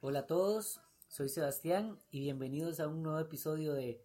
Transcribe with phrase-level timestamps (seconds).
[0.00, 4.00] Hola a todos, soy Sebastián y bienvenidos a un nuevo episodio de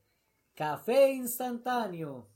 [0.55, 2.27] Café Instantáneo.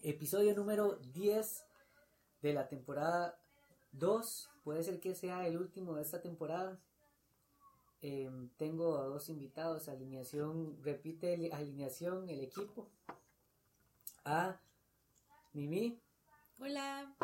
[0.00, 1.66] Episodio número 10
[2.40, 3.38] de la temporada
[3.92, 4.50] 2.
[4.64, 6.80] Puede ser que sea el último de esta temporada.
[8.00, 12.88] Em, tengo a dos invitados, alineación, repite alineación, el equipo.
[14.24, 14.58] A
[15.52, 16.00] Mimi.
[16.58, 17.14] Hola.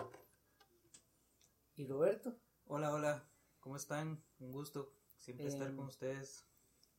[1.81, 2.37] Y Roberto.
[2.67, 3.25] Hola, hola.
[3.61, 4.23] ¿Cómo están?
[4.39, 6.45] Un gusto siempre estar Em, con ustedes.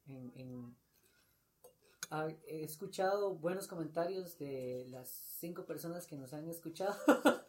[0.08, 0.76] en- en-
[2.10, 5.08] ha- he escuchado buenos comentarios de las
[5.40, 6.96] cinco personas que nos han escuchado.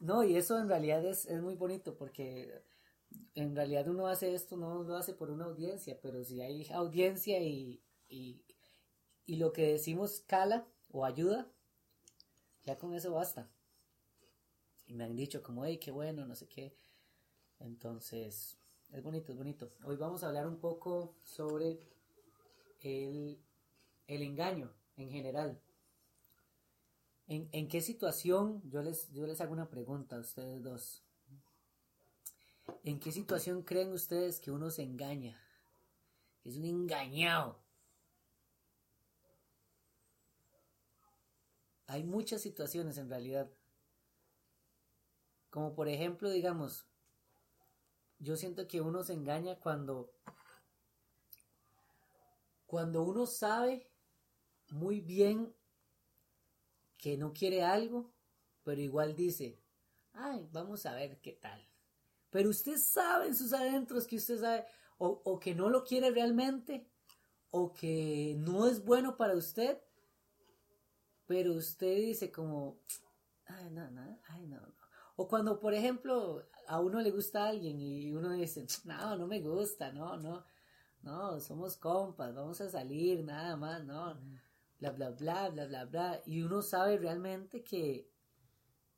[0.00, 2.64] no, y eso en realidad es, es muy bonito porque
[3.34, 7.40] en realidad uno hace esto, no lo hace por una audiencia, pero si hay audiencia
[7.42, 8.42] y, y,
[9.26, 11.52] y lo que decimos cala o ayuda,
[12.62, 13.50] ya con eso basta.
[14.92, 16.76] Y me han dicho como, hey, qué bueno, no sé qué.
[17.60, 18.58] Entonces,
[18.90, 19.72] es bonito, es bonito.
[19.84, 21.80] Hoy vamos a hablar un poco sobre
[22.80, 23.40] el,
[24.06, 25.58] el engaño en general.
[27.26, 31.02] ¿En, en qué situación, yo les, yo les hago una pregunta a ustedes dos.
[32.84, 35.40] ¿En qué situación creen ustedes que uno se engaña?
[36.42, 37.58] Que es un engañado.
[41.86, 43.50] Hay muchas situaciones en realidad.
[45.52, 46.86] Como por ejemplo, digamos,
[48.18, 50.10] yo siento que uno se engaña cuando
[52.64, 53.86] cuando uno sabe
[54.70, 55.54] muy bien
[56.96, 58.14] que no quiere algo,
[58.62, 59.60] pero igual dice,
[60.14, 61.68] ay, vamos a ver qué tal.
[62.30, 64.64] Pero usted sabe en sus adentros que usted sabe,
[64.96, 66.88] o, o que no lo quiere realmente,
[67.50, 69.78] o que no es bueno para usted,
[71.26, 72.78] pero usted dice como,
[73.44, 74.81] ay, no, no, ay, no, no.
[75.22, 79.28] O cuando, por ejemplo, a uno le gusta a alguien y uno dice, no, no
[79.28, 80.44] me gusta, no, no,
[81.02, 84.18] no, somos compas, vamos a salir, nada más, no,
[84.80, 86.22] bla, bla, bla, bla, bla, bla.
[86.26, 88.10] Y uno sabe realmente que,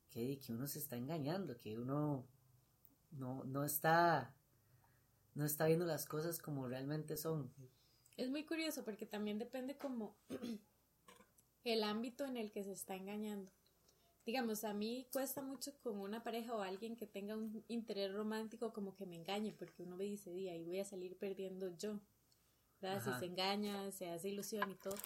[0.08, 2.24] que, que uno se está engañando, que uno
[3.10, 4.34] no, no está,
[5.34, 7.52] no está viendo las cosas como realmente son.
[8.16, 10.16] Es muy curioso porque también depende como
[11.64, 13.52] el ámbito en el que se está engañando.
[14.24, 18.72] Digamos, a mí cuesta mucho con una pareja o alguien que tenga un interés romántico
[18.72, 22.00] como que me engañe, porque uno me dice, día, y voy a salir perdiendo yo.
[22.80, 23.02] ¿Verdad?
[23.04, 24.96] Si se engaña, se hace ilusión y todo.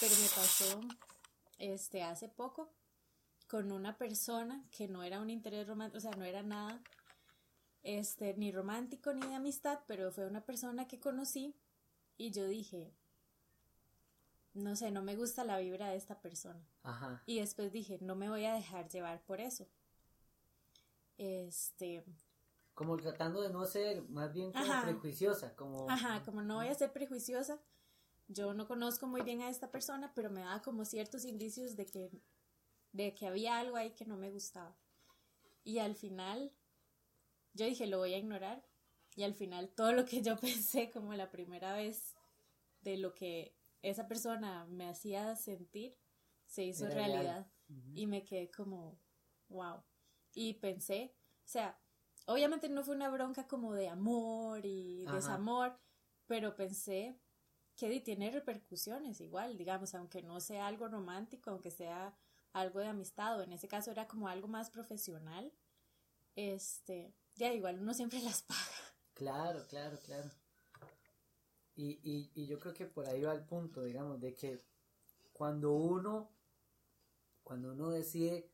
[0.00, 0.80] Pero me pasó
[1.58, 2.70] este hace poco
[3.48, 6.82] con una persona que no era un interés romántico, o sea, no era nada
[7.82, 11.56] este ni romántico ni de amistad, pero fue una persona que conocí
[12.16, 12.92] y yo dije,
[14.54, 16.66] no sé, no me gusta la vibra de esta persona.
[16.82, 17.22] Ajá.
[17.26, 19.66] Y después dije, no me voy a dejar llevar por eso.
[21.16, 22.04] Este,
[22.74, 24.82] Como tratando de no ser más bien como Ajá.
[24.84, 25.90] prejuiciosa, como...
[25.90, 27.60] ajá, como no voy a ser prejuiciosa,
[28.28, 31.86] yo no conozco muy bien a esta persona, pero me daba como ciertos indicios de
[31.86, 32.10] que,
[32.92, 34.76] de que había algo ahí que no me gustaba.
[35.64, 36.52] Y al final,
[37.54, 38.64] yo dije, lo voy a ignorar.
[39.16, 42.14] Y al final, todo lo que yo pensé como la primera vez
[42.82, 45.96] de lo que esa persona me hacía sentir,
[46.46, 47.52] se hizo Era realidad.
[47.94, 48.98] Y me quedé como,
[49.48, 49.82] wow.
[50.34, 51.78] Y pensé, o sea,
[52.26, 55.16] obviamente no fue una bronca como de amor y Ajá.
[55.16, 55.78] desamor,
[56.26, 57.20] pero pensé
[57.76, 62.16] que tiene repercusiones igual, digamos, aunque no sea algo romántico, aunque sea
[62.52, 65.52] algo de amistad, o en ese caso era como algo más profesional,
[66.34, 68.60] este, ya igual uno siempre las paga.
[69.14, 70.30] Claro, claro, claro.
[71.80, 74.60] Y, yo creo que por ahí va el punto, digamos, de que
[75.32, 76.28] cuando uno,
[77.44, 78.50] cuando uno decide,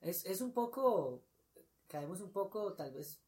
[0.00, 1.20] es, es un poco,
[1.88, 3.20] caemos un poco, tal vez,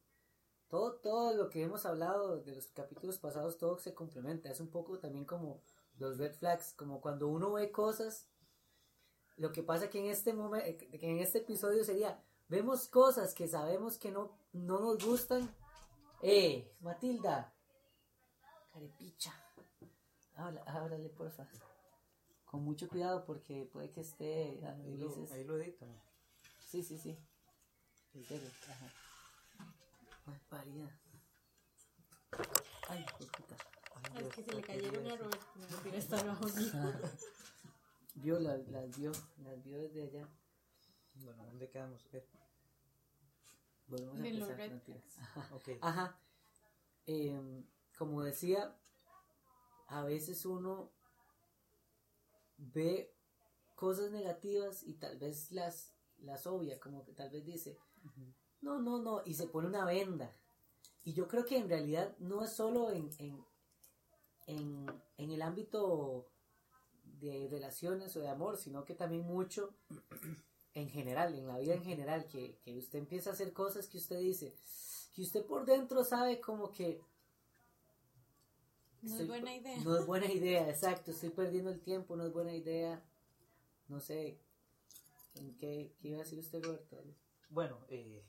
[0.69, 4.71] todo, todo lo que hemos hablado de los capítulos pasados, todo se complementa, es un
[4.71, 5.61] poco también como
[5.99, 8.27] los red flags, como cuando uno ve cosas,
[9.37, 10.65] lo que pasa que en este momento,
[10.99, 15.53] que en este episodio sería, vemos cosas que sabemos que no, no nos gustan,
[16.23, 17.53] eh, Matilda.
[18.73, 19.33] Carepicha.
[20.35, 21.47] Habla, háblale, porfa.
[22.45, 25.85] Con mucho cuidado porque puede que esté Ahí lo, ahí lo edito.
[26.67, 27.17] Sí, sí, sí.
[28.13, 28.49] En serio.
[28.69, 28.93] Ajá.
[30.27, 30.89] Ay, parida.
[32.89, 33.55] Ay, puta.
[34.19, 36.45] Es que se le cayeron a Roberto, no, está bajo.
[38.15, 39.11] Vio, las, las vio,
[39.43, 40.27] las vio desde allá.
[41.15, 42.05] Bueno, ¿dónde quedamos?
[42.13, 42.25] Eh,
[43.87, 45.01] Volvemos a empezar.
[45.19, 45.55] Ajá.
[45.55, 45.69] ok.
[45.81, 46.17] Ajá.
[47.05, 47.65] Em,
[47.97, 48.75] como decía,
[49.87, 50.91] a veces uno
[52.57, 53.13] ve
[53.75, 57.77] cosas negativas y tal vez las, las obvia, como que tal vez dice,
[58.61, 60.35] no, no, no, y se pone una venda.
[61.03, 63.43] Y yo creo que en realidad no es solo en, en,
[64.45, 64.85] en,
[65.17, 66.27] en el ámbito
[67.03, 69.73] de relaciones o de amor, sino que también mucho
[70.73, 73.97] en general, en la vida en general, que, que usted empieza a hacer cosas que
[73.97, 74.55] usted dice,
[75.13, 77.01] que usted por dentro sabe como que
[79.01, 79.77] No es buena idea.
[79.83, 81.11] No es buena idea, exacto.
[81.11, 83.03] Estoy perdiendo el tiempo, no es buena idea.
[83.87, 84.39] No sé.
[85.35, 87.03] ¿En qué, qué iba a decir usted, Roberto?
[87.49, 88.23] Bueno, eh,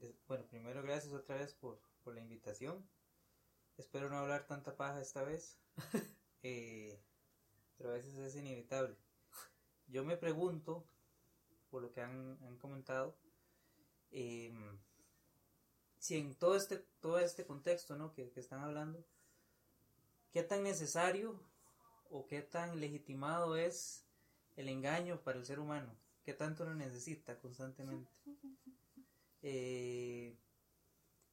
[0.00, 2.86] de- bueno, primero gracias otra vez por, por la invitación.
[3.76, 5.56] Espero no hablar tanta paja esta vez,
[6.42, 6.98] eh,
[7.76, 8.96] pero a veces es inevitable.
[9.88, 10.84] Yo me pregunto,
[11.70, 13.16] por lo que han, han comentado,
[14.10, 14.78] em,
[15.98, 18.12] si en todo este, todo este contexto ¿no?
[18.12, 19.04] que, que están hablando,
[20.38, 21.34] qué tan necesario
[22.10, 24.06] o qué tan legitimado es
[24.54, 25.92] el engaño para el ser humano,
[26.22, 28.08] qué tanto lo necesita constantemente.
[29.42, 30.38] Eh,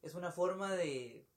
[0.01, 1.29] es una forma de,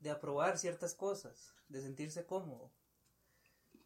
[0.00, 2.72] de aprobar ciertas cosas, de sentirse cómodo.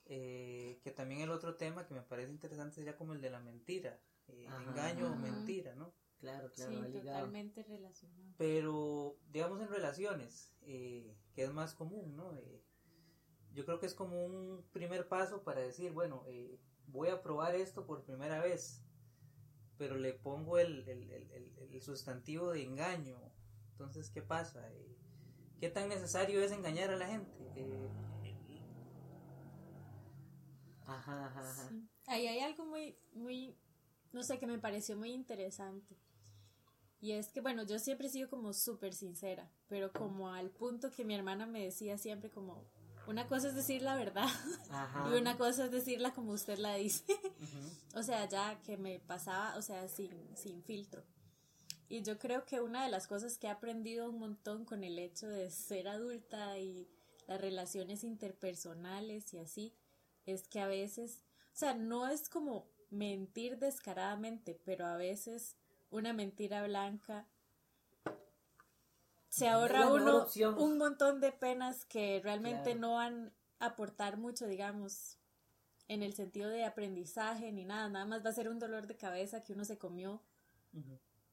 [0.06, 3.41] Eh, que también el otro tema que me parece interesante sería como el de la
[3.41, 5.93] mentira, eh, engaño o mentira, ¿no?
[6.18, 7.18] Claro, claro, sí, va ligado.
[7.18, 8.34] totalmente relacionado.
[8.38, 12.34] Pero, digamos, en relaciones, eh, que es más común, ¿no?
[12.36, 12.62] Eh,
[13.52, 17.54] yo creo que es como un primer paso para decir, bueno, eh, voy a probar
[17.54, 18.82] esto por primera vez,
[19.78, 23.20] pero le pongo el, el- el- el- sustantivo de engaño.
[23.72, 24.66] Entonces, ¿qué pasa?
[24.72, 24.96] Eh,
[25.60, 27.30] ¿Qué tan necesario es engañar a la gente?
[30.86, 31.69] Ajá, ajá, ajá.
[31.69, 31.88] Sí.
[32.06, 33.56] Ahí hay algo muy, muy,
[34.12, 35.96] no sé, que me pareció muy interesante.
[37.06, 40.91] Y es que, bueno, yo siempre he sido como súper sincera, pero como al punto
[40.91, 42.64] que mi hermana me decía siempre como,
[43.06, 44.26] una cosa es decir la verdad
[44.70, 45.08] Ajá.
[45.08, 47.05] y una cosa es decirla como usted la dice.
[47.12, 51.05] ujú, o sea, ya que me pasaba, o sea, sin, sin filtro.
[51.88, 54.99] Y yo creo que una de las cosas que he aprendido un montón con el
[54.99, 56.88] hecho de ser adulta y
[57.29, 59.76] las relaciones interpersonales y así,
[60.25, 61.23] es que a veces,
[61.55, 65.56] o sea, no es como mentir descaradamente, pero a veces
[65.90, 67.26] una mentira blanca
[69.28, 72.80] se ahorra uno un montón de penas que realmente Claro.
[72.80, 75.18] no van a aportar mucho, digamos,
[75.88, 78.96] en el sentido de aprendizaje ni nada, nada más va a ser un dolor de
[78.96, 80.22] cabeza que uno se comió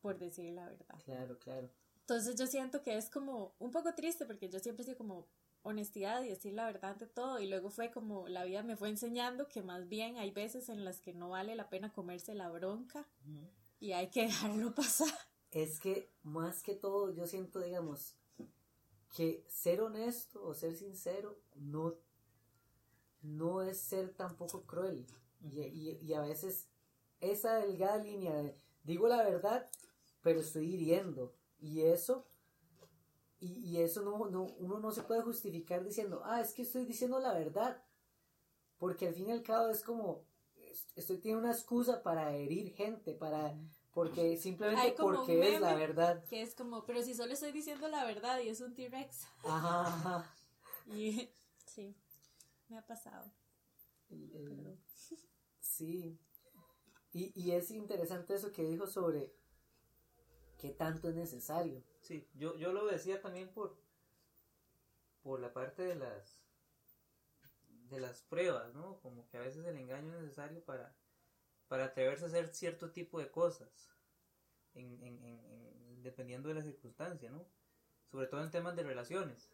[0.01, 0.95] por decir la verdad.
[1.05, 1.69] Claro, claro.
[2.01, 5.27] Entonces yo siento que es como un poco triste porque yo siempre he sido como
[5.61, 8.89] honestidad y decir la verdad ante todo y luego fue como la vida me fue
[8.89, 12.49] enseñando que más bien hay veces en las que no vale la pena comerse la
[12.49, 13.05] bronca.
[13.83, 15.13] Y hay que dejarlo pasar.
[15.51, 18.15] Es que más que todo yo siento, digamos,
[19.15, 21.95] que ser honesto o ser sincero no,
[23.21, 25.05] no es ser tampoco cruel.
[25.41, 26.67] Y, y- a veces
[27.21, 29.69] esa delgada línea de digo la verdad,
[30.21, 31.33] pero estoy hiriendo.
[31.59, 32.25] Y eso,
[33.39, 33.47] y,
[33.77, 37.19] y eso no, no, uno no se puede justificar diciendo, ah, es que estoy diciendo
[37.19, 37.81] la verdad.
[38.77, 40.25] Porque al fin y al cabo es como,
[40.95, 43.55] estoy teniendo una excusa para herir gente, para,
[43.93, 46.23] porque simplemente Hay como un porque es la verdad.
[46.25, 49.25] Que es como, pero si solo estoy diciendo la verdad y es un T-Rex.
[49.43, 50.35] Ajá, ajá.
[50.87, 51.29] Y
[51.65, 51.95] sí,
[52.67, 53.31] me ha pasado.
[54.09, 54.79] El- el- Perdón.
[55.61, 56.19] sí.
[57.13, 59.31] Y, y es interesante eso que dijo sobre
[60.57, 61.81] qué tanto es necesario.
[62.01, 63.77] Sí, yo, yo lo decía también por,
[65.21, 66.42] por la parte de las
[67.93, 68.99] de las pruebas, ¿no?
[69.01, 70.95] Como que a veces el engaño es necesario para,
[71.67, 73.91] para atreverse a hacer cierto tipo de cosas,
[74.73, 77.45] en, en- en- en- dependiendo de la circunstancia, ¿no?
[78.11, 79.51] Sobre todo en temas de relaciones.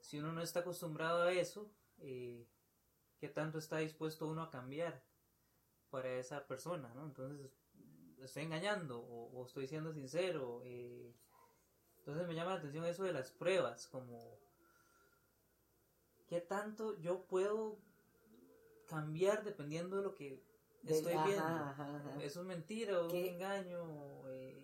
[0.00, 2.46] Si uno no está acostumbrado a eso, eh,
[3.18, 5.02] ¿qué tanto está dispuesto uno a cambiar
[5.90, 7.06] para esa persona, ¿no?
[7.06, 7.50] Entonces,
[8.18, 10.62] ¿estoy engañando o, o estoy siendo sincero?
[10.64, 11.14] Eh,
[11.98, 14.38] entonces me llama la atención eso de las pruebas, como
[16.26, 17.78] qué tanto yo puedo
[18.86, 20.42] cambiar dependiendo de lo que
[20.82, 21.44] De- estoy ajá, viendo.
[21.44, 22.22] ajá, ajá.
[22.22, 24.28] Eso es mentira o un engaño.
[24.30, 24.62] eh,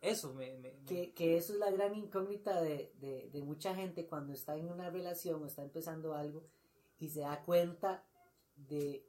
[0.00, 0.56] eso me...
[0.58, 4.32] me- me- Que, que eso es la gran incógnita de, de, de mucha gente cuando
[4.32, 6.44] está en una relación o está empezando algo
[6.98, 8.04] y se da cuenta
[8.56, 9.04] de,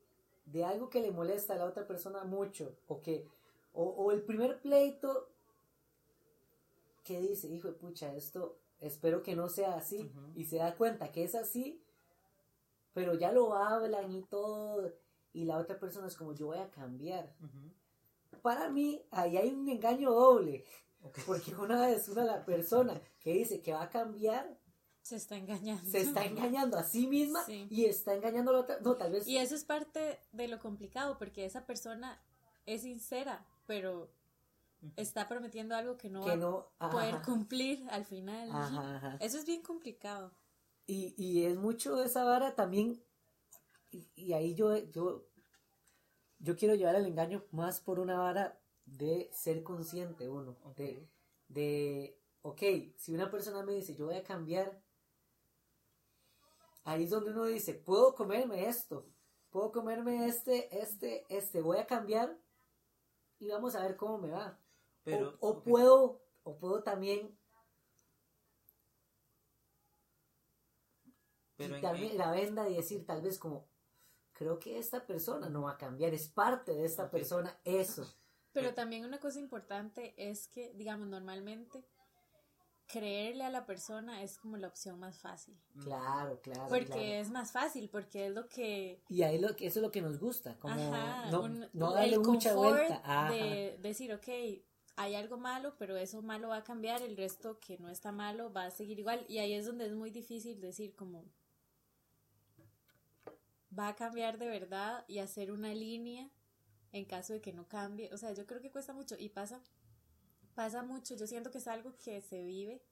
[0.45, 3.27] de algo que le molesta a la otra persona mucho o que
[3.73, 5.29] o, o el primer pleito
[7.03, 11.11] que dice, hijo de pucha, esto espero que no sea así y se da cuenta
[11.11, 11.81] que es así,
[12.93, 14.91] pero ya lo hablan y todo
[15.33, 17.33] y la otra persona es como yo voy a cambiar.
[18.41, 20.63] Para mí ahí hay un engaño doble.
[21.25, 24.57] Porque una vez una la persona que dice que va a cambiar,
[25.01, 25.89] Se está engañando.
[25.89, 27.67] se está engañando a sí misma Sí.
[27.69, 28.79] y está engañando a la otra.
[28.81, 29.25] No, tal vez.
[29.27, 32.21] Y eso es parte de lo complicado, porque esa persona
[32.65, 34.11] es sincera, pero
[34.95, 37.25] está prometiendo algo que no Que va no, a ajá, poder ajá.
[37.25, 38.49] cumplir al final.
[38.51, 39.17] Ajá, ajá.
[39.19, 40.31] Eso es bien complicado.
[40.87, 43.01] Y, y es mucho de esa vara también,
[43.91, 45.25] y, y ahí yo, yo,
[46.39, 51.07] yo quiero llevar el engaño más por una vara de ser consciente uno, de,
[51.47, 52.61] de, ok,
[52.97, 54.81] si una persona me dice, yo voy a cambiar,
[56.83, 59.05] ahí es donde uno dice, puedo comerme esto,
[59.49, 62.37] puedo comerme este, este, este, voy a cambiar
[63.39, 64.58] y vamos a ver cómo me va.
[65.11, 67.37] Pero, o, puedo, o puedo también
[71.57, 73.67] Pero quitarme en- la venda y decir tal vez como,
[74.33, 78.07] creo que esta persona no va a cambiar, es parte de esta persona eso.
[78.53, 81.85] Pero también una cosa importante es que, digamos, normalmente
[82.87, 85.55] creerle a la persona es como la opción más fácil.
[85.83, 86.67] Claro, claro.
[86.69, 87.01] Porque claro.
[87.03, 89.03] es más fácil, porque es lo que...
[89.09, 91.89] Y ahí lo que, eso es lo que nos gusta, como Ajá, no, un- no
[91.89, 93.01] el darle mucha confort vuelta.
[93.05, 93.31] Ajá.
[93.31, 94.27] de decir, ok,
[94.99, 98.51] hay algo malo, pero eso malo va a cambiar, el resto que no está malo
[98.51, 99.25] va a seguir igual.
[99.29, 101.23] Y ahí es donde es muy difícil decir como
[103.77, 106.29] va a cambiar de verdad y hacer una línea
[106.91, 108.13] en caso de que no cambie.
[108.13, 109.61] O sea, yo creo que cuesta mucho y pasa,
[110.53, 111.15] pasa mucho.
[111.15, 112.83] Yo siento que es algo que se vive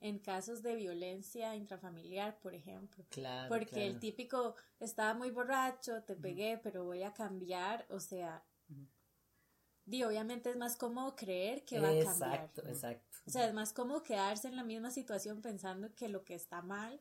[0.00, 3.04] en casos de violencia intrafamiliar, por ejemplo.
[3.10, 3.84] Claro, Porque claro.
[3.84, 8.42] el típico estaba muy borracho, te pegué, pero voy a cambiar, o sea,
[9.84, 12.34] Di, obviamente es más cómodo creer que va a cambiar.
[12.34, 13.18] Exacto, exacto.
[13.26, 16.62] O sea, es más cómodo quedarse en la misma situación pensando que lo que está
[16.62, 17.00] mal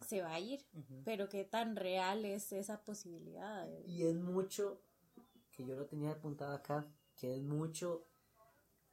[0.00, 1.02] se va a ir, Ujú.
[1.04, 3.66] pero qué tan real es esa posibilidad.
[3.66, 4.82] de- Y es mucho,
[5.50, 6.86] que yo lo tenía apuntado acá,
[7.16, 8.06] que es mucho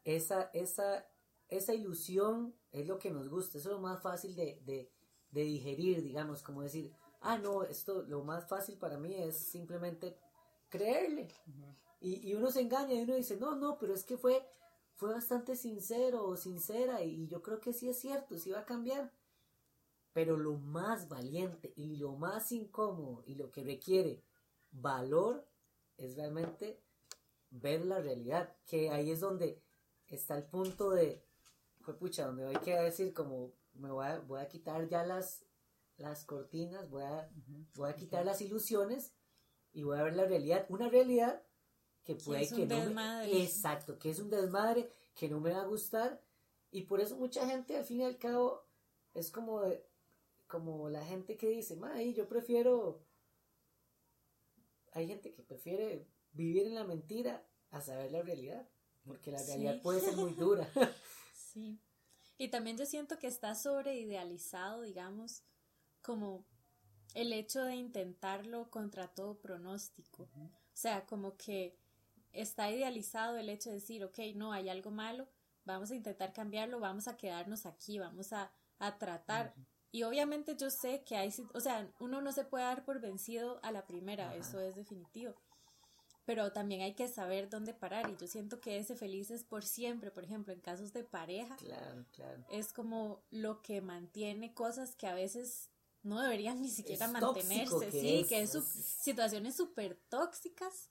[0.06, 1.06] esa, esa,
[1.50, 4.92] esa ilusión es lo que nos gusta, eso es lo más fácil de, de,
[5.32, 6.92] de digerir, digamos, como decir,
[7.22, 10.18] ah, no, esto lo más fácil para mí es simplemente
[10.70, 11.28] creerle.
[12.04, 14.46] Y, y uno se engaña y uno dice, no, no, pero es que fue,
[14.96, 18.66] fue bastante sincero o sincera y, yo creo que sí es cierto, sí va a
[18.66, 19.10] cambiar.
[20.12, 24.22] Pero lo más valiente y lo más incómodo y lo que requiere
[24.72, 25.48] valor
[25.96, 26.78] es realmente
[27.52, 29.62] ver la realidad, que ahí es donde
[30.08, 31.24] está el punto de,
[31.80, 35.46] fue pucha, donde hay que decir como, me voy a, voy a quitar ya las,
[35.96, 37.32] las cortinas, voy a,
[37.76, 39.14] voy a quitar las ilusiones
[39.72, 41.42] y voy a ver la realidad, una realidad
[42.04, 43.44] que puede es un que no me- desmadre.
[43.44, 46.22] exacto, que es un desmadre, que no me va a gustar
[46.72, 48.66] y por eso mucha gente al fin y al cabo
[49.14, 49.86] es como de-
[50.48, 53.06] como la gente que dice, "Mae, yo prefiero
[54.92, 58.68] hay gente que prefiere vivir en la mentira a saber la realidad,
[59.06, 59.48] porque la Sí.
[59.48, 60.70] realidad puede ser muy dura.
[61.34, 61.80] Sí.
[62.38, 65.44] Y también yo siento que está sobreidealizado, digamos,
[66.02, 66.46] como
[67.16, 70.24] el hecho de intentarlo contra todo pronóstico.
[70.36, 71.76] O sea, como que
[72.34, 75.28] está idealizado el hecho de decir, ok, no, hay algo malo,
[75.66, 79.54] vamos a intentar cambiarlo, vamos a quedarnos aquí, vamos a, a tratar.
[79.92, 83.60] Y obviamente yo sé que hay, o sea, uno no se puede dar por vencido
[83.64, 85.36] a la primera, eso es definitivo.
[86.26, 89.64] Pero también hay que saber dónde parar y yo siento que ese feliz es por
[89.64, 92.46] siempre, por ejemplo, en casos de pareja, claro, claro.
[92.50, 95.70] es como lo que mantiene cosas que a veces
[96.02, 100.90] no deberían ni siquiera Es mantenerse, sí, es, que es- situaciones súper tóxicas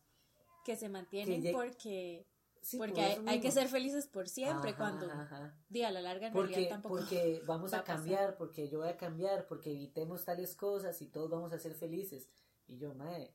[0.64, 2.25] que se mantienen Que porque,
[2.62, 6.00] Sí, porque por hay, que ser felices por siempre Ajá, cuando ajá, di, a la
[6.00, 9.47] larga en Porque, realidad tampoco porque vamos va a cambiar, porque yo voy a cambiar,
[9.49, 12.28] porque evitemos tales cosas y todos vamos a ser felices.
[12.69, 13.35] Y yo, mae,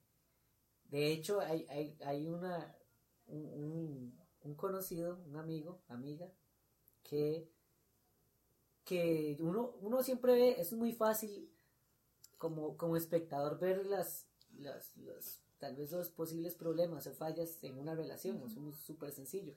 [0.85, 2.75] de hecho hay, hay, hay una,
[3.27, 6.31] un, un, un conocido, un amigo, amiga,
[7.03, 7.49] que,
[8.83, 11.51] que uno, uno siempre ve, es muy fácil
[12.37, 17.77] como, como espectador ver las, las, las- tal vez los posibles problemas o fallas en
[17.77, 19.55] una relación, es súper sencillo.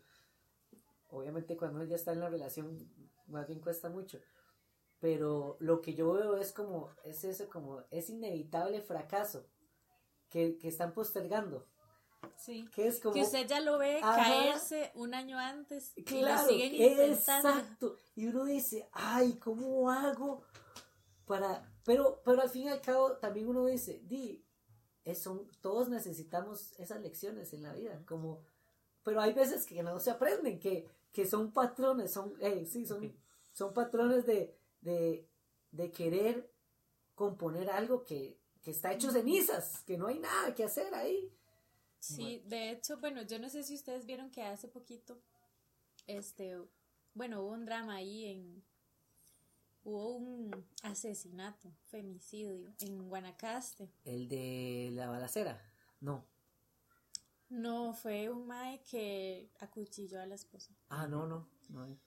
[1.08, 2.88] Obviamente cuando ya está en la relación
[3.26, 4.20] más bien cuesta mucho.
[5.00, 9.46] Pero lo que yo veo es como, es eso como, es inevitable fracaso
[10.28, 11.66] que, que están postergando.
[12.36, 12.68] sí.
[12.74, 13.14] Que es como...
[13.14, 14.16] que usted ya lo ve Ajá.
[14.22, 17.48] caerse un año antes y Claro, lo siguen intentando.
[17.48, 17.96] exacto.
[18.14, 20.42] Y uno dice, ay, ¿cómo hago
[21.26, 21.66] para...?
[21.86, 24.44] Pero, pero al fin y al cabo también uno dice, di,
[25.10, 28.42] es- son, todos necesitamos esas lecciones en la vida, como...
[29.04, 33.14] Pero hay veces que no se aprenden, que, que son patrones, son, eh, sí, son,
[33.52, 35.26] son patrones de, de,
[35.72, 36.50] de querer
[37.14, 41.32] componer algo que, que está hecho cenizas, que no hay nada que hacer ahí.
[41.98, 45.20] Sí, de hecho, bueno, yo no sé si ustedes vieron que hace poquito,
[46.06, 46.58] este,
[47.14, 48.64] bueno, hubo un drama ahí en,
[49.84, 50.50] hubo un
[50.82, 53.90] asesinato, femicidio en Guanacaste.
[54.04, 55.60] El de la balacera,
[56.00, 56.24] no.
[57.48, 60.72] No, fue un mae que acuchilló a la esposa.
[60.88, 61.48] Ah, no, no.
[61.68, 61.98] no.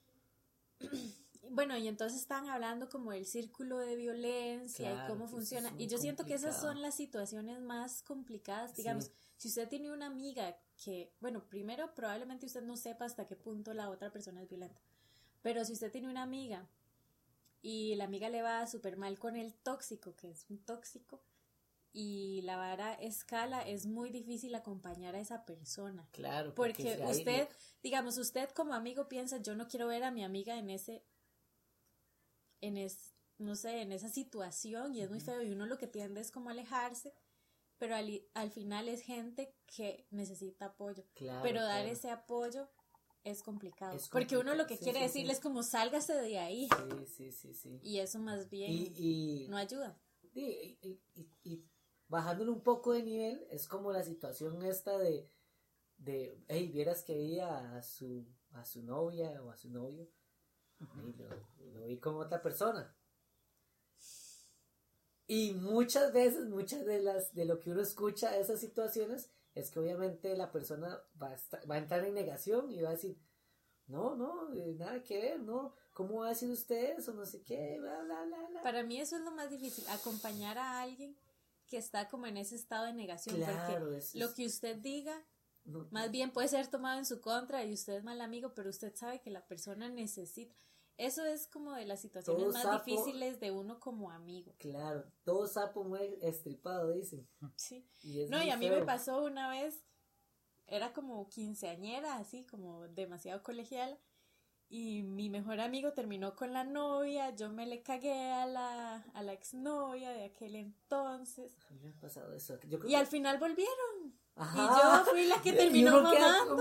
[1.50, 5.74] Bueno, y entonces están hablando como del círculo de violencia y cómo funciona.
[5.78, 8.76] Y yo siento que esas son las situaciones más complicadas.
[8.78, 9.12] Digamos, Sí.
[9.38, 13.74] si usted tiene una amiga que, bueno, primero probablemente usted no sepa hasta qué punto
[13.74, 14.80] la otra persona es violenta.
[15.42, 16.66] Pero si usted tiene una amiga
[17.64, 21.24] y la amiga le va súper mal con el tóxico, que es un tóxico,
[21.94, 26.10] y la vara escala, es muy difícil acompañar a esa persona.
[26.12, 26.54] Claro.
[26.56, 27.48] Porque hay- usted,
[27.82, 31.06] digamos, usted como amigo piensa, yo no quiero ver a mi amiga en ese,
[32.60, 35.88] en es, no sé, en esa situación y es muy feo y uno lo que
[35.88, 37.14] tiende es como alejarse,
[37.78, 41.06] pero al, al final es gente que necesita apoyo.
[41.14, 41.92] Claro, pero dar claro.
[41.92, 42.70] ese apoyo
[43.24, 43.96] es complicado.
[43.96, 45.38] Es porque uno lo que sí, quiere sí, decirle sí.
[45.38, 47.80] es como sálgase de ahí Sí, sí, sí, sí.
[47.82, 48.94] y eso más bien Y,
[49.46, 49.98] y, no ayuda.
[50.34, 51.64] y, y- y- y
[52.08, 55.30] bajándole un poco de nivel, es como la situación esta de,
[55.98, 60.08] de hey, vieras que vi a su, a su novia o a su novio,
[60.80, 61.30] y lo,
[61.80, 62.96] lo vi con otra persona.
[65.26, 69.70] Y muchas veces, muchas de las de lo que uno escucha de esas situaciones es
[69.72, 72.94] que obviamente la persona va a, estar- va a entrar en negación y va a
[72.94, 73.18] decir,
[73.88, 77.14] no, no, eh, nada que ver, no, ¿cómo va a decir usted eso?
[77.14, 78.62] No sé qué, bla, bla, bla, bla.
[78.64, 81.18] Para mí eso es lo más difícil, acompañar a alguien
[81.68, 83.36] que está como en ese estado de negación.
[83.36, 85.24] Claro, porque es- lo que usted diga
[85.66, 88.70] no- Más bien puede ser tomado en su contra y usted es mal amigo, pero
[88.70, 90.54] usted sabe que la persona necesita.
[90.98, 94.54] Eso es como de las situaciones Todo más sapo- difíciles de uno como amigo.
[94.60, 97.28] Claro, todo sapo muy estripado, dicen.
[97.56, 97.88] Sí.
[98.02, 98.80] Y es No, y a mí feo.
[98.80, 99.84] me pasó una vez,
[100.68, 104.00] era como quinceañera, así como demasiado colegial,
[104.70, 109.24] y mi mejor amigo terminó con la novia, yo me le cagué a la, a
[109.24, 112.60] la exnovia de aquel entonces, A mí me ha pasado eso.
[112.68, 114.58] Yo creo y al final volvieron, Ajá.
[114.58, 116.56] y yo fui la que terminó mamando,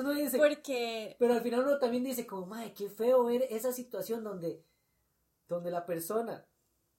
[0.00, 0.38] uno dice.
[0.38, 4.64] porque Pero al final uno también dice, como, madre, qué feo ver esa situación donde,
[5.48, 6.46] donde la persona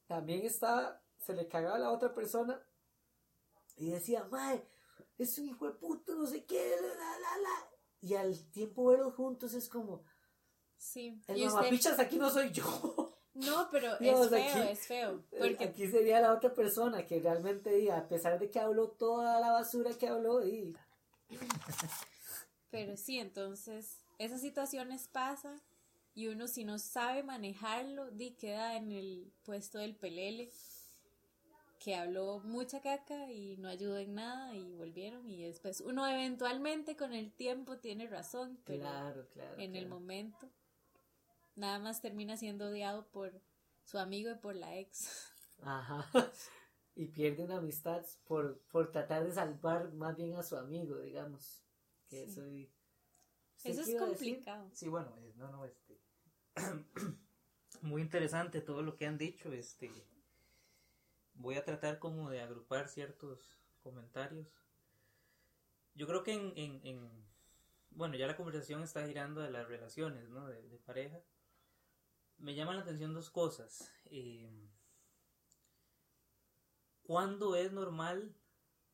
[0.08, 2.62] también estaba, se le cagaba a la otra persona
[3.78, 4.68] y decía, madre,
[5.18, 7.70] es un hijo de puta, no sé qué, la, la, la, la".
[8.02, 10.04] Y al tiempo verlos juntos es como,
[10.78, 13.09] sí, el mamapichas aquí no soy yo.
[13.46, 15.24] No, pero es feo, aquí- es feo.
[15.38, 19.40] Porque Aquí sería la otra persona que realmente diga, a pesar de que habló toda
[19.40, 20.76] la basura que habló, y
[22.72, 25.60] Pero sí, entonces esas situaciones pasan
[26.14, 30.52] y uno si no sabe manejarlo, di queda en el puesto del pelele
[31.80, 36.98] que habló mucha caca y no ayudó en nada y volvieron y después uno eventualmente
[36.98, 39.58] con el tiempo tiene razón, pero claro, claro.
[39.58, 40.50] en el momento
[41.60, 43.40] nada más termina siendo odiado por
[43.84, 45.32] su amigo y por la ex.
[45.62, 46.06] Ajá.
[46.96, 51.62] Y pierde una amistad por, por tratar de salvar más bien a su amigo, digamos.
[52.10, 52.32] Que Sí.
[52.32, 52.70] eso, y-
[53.58, 54.00] ¿Usted Eso qué es decir?
[54.00, 54.70] complicado.
[54.74, 56.00] Sí, bueno, eh, no, no, este.
[57.82, 59.52] Muy interesante todo lo que han dicho.
[59.52, 59.92] Este.
[61.36, 63.40] Voy a tratar como de agrupar ciertos
[63.84, 64.48] comentarios.
[65.96, 66.54] Yo creo que en.
[66.58, 67.30] en- en-
[67.92, 70.48] bueno, ya la conversación está girando de las relaciones, ¿no?
[70.48, 71.20] De, de pareja.
[72.40, 73.92] Me llaman la atención dos cosas.
[74.06, 74.50] Eh,
[77.04, 78.34] ¿Cuándo es normal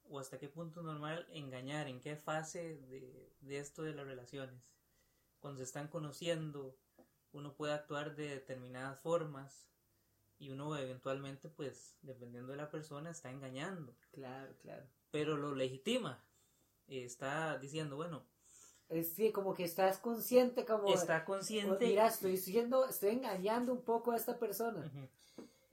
[0.04, 1.88] o hasta qué punto es normal engañar?
[1.88, 4.60] ¿En qué fase de, de esto de las relaciones?
[5.40, 6.78] Cuando se están conociendo,
[7.34, 9.68] uno puede actuar de determinadas formas
[10.40, 14.86] y uno eventualmente, pues, dependiendo de la persona, está engañando, Claro, claro.
[15.12, 16.24] pero lo legitima.
[16.88, 18.26] Está diciendo, bueno,
[18.90, 20.94] Es que como que estás consciente, como.
[20.94, 21.86] está "Oh, consciente.
[21.88, 24.80] Mira, estoy siendo, estoy engañando un poco a esta persona.
[24.86, 25.08] Ujú.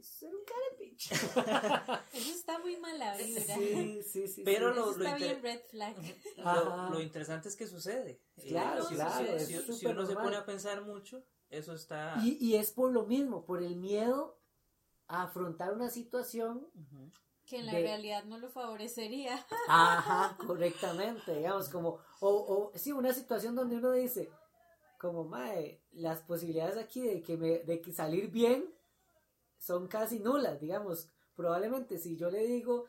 [0.02, 1.14] Ser un cara de pinche.
[2.12, 3.54] Eso está muy mala vibra.
[3.54, 4.42] Sí, sí, sí.
[4.44, 4.76] Pero sí.
[4.80, 5.96] lo- Eso está inter- bien red flag.
[6.38, 8.20] Lo, lo interesante es que sucede.
[8.38, 12.16] Eh, Claro, si, claro, si- uno se pone a pensar mucho, eso está...
[12.24, 14.38] Y, y es por lo mismo, por el miedo
[15.06, 16.66] a afrontar una situación.
[17.46, 19.44] Que en la de- realidad no lo favorecería.
[19.68, 24.30] Ajá, correctamente, digamos, como, o, o, sí, una situación donde uno dice,
[24.98, 28.72] como, mae, las posibilidades aquí de que, me, de que salir bien
[29.58, 32.86] son casi nulas, digamos, probablemente si yo le digo,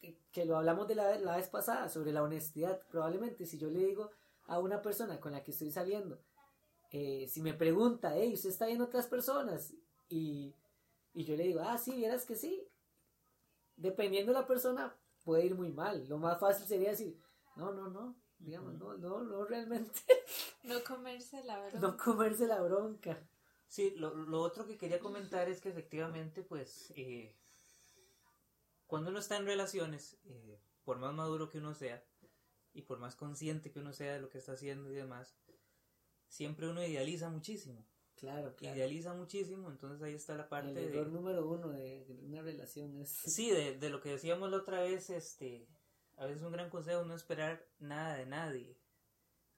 [0.00, 3.68] que, que lo hablamos de la, la vez pasada, sobre la honestidad, probablemente si yo
[3.70, 4.10] le digo
[4.46, 6.18] a una persona con la que estoy saliendo,
[6.90, 9.72] eh, si me pregunta, hey, ¿usted está viendo otras personas?
[10.08, 10.54] Y,
[11.14, 12.66] y yo le digo, ah, sí, vieras que sí,
[13.76, 16.06] dependiendo de la persona, puede ir muy mal.
[16.08, 17.18] Lo más fácil sería decir,
[17.56, 20.00] no, no, no, digamos, no, no, no, realmente,
[20.64, 21.80] No comerse la verdad.
[21.80, 23.18] no comerse la bronca.
[23.66, 27.34] Sí, lo, lo otro que quería comentar es que efectivamente, pues, eh,
[28.86, 32.04] cuando uno está en relaciones, eh, por más maduro que uno sea,
[32.74, 35.34] y por más consciente que uno sea de lo que está haciendo y demás,
[36.28, 37.86] siempre uno idealiza muchísimo.
[38.22, 38.76] Claro, claro.
[38.76, 40.84] Idealiza muchísimo, entonces ahí está la parte El de...
[40.86, 43.10] error número uno de, de una relación es...
[43.10, 45.66] Sí, de, de lo que decíamos la otra vez, este,
[46.16, 48.78] a veces un gran consejo no esperar nada de nadie,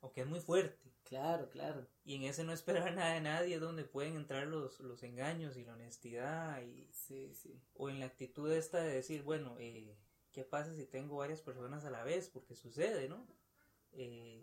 [0.00, 0.94] aunque es muy fuerte.
[1.02, 1.86] Claro, claro.
[2.06, 5.58] Y en ese no esperar nada de nadie es donde pueden entrar los, los engaños
[5.58, 7.60] y la honestidad y, Sí, sí.
[7.74, 9.94] o en la actitud esta de decir, bueno, eh,
[10.32, 12.30] ¿qué pasa si tengo varias personas a la vez?
[12.30, 13.26] Porque sucede, ¿no?
[13.96, 14.42] Eh,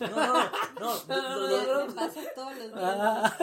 [0.00, 0.50] no, no,
[0.80, 2.74] no, lo, lo-.
[2.74, 3.36] Ah.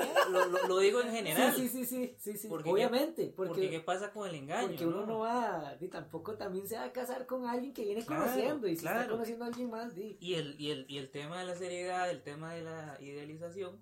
[0.67, 1.55] lo- digo en general.
[1.55, 2.47] Sí, sí, sí, sí, sí, sí.
[2.49, 4.67] Porque Obviamente, Porque, porque, ¿qué pasa con el engaño?
[4.67, 8.05] porque uno no va, y tampoco también se va a casar con alguien que viene
[8.05, 10.17] Claro, conociendo, y si está conociendo a alguien más, di.
[10.19, 13.81] Y el, y, el, y el tema de la seriedad, el tema de la idealización,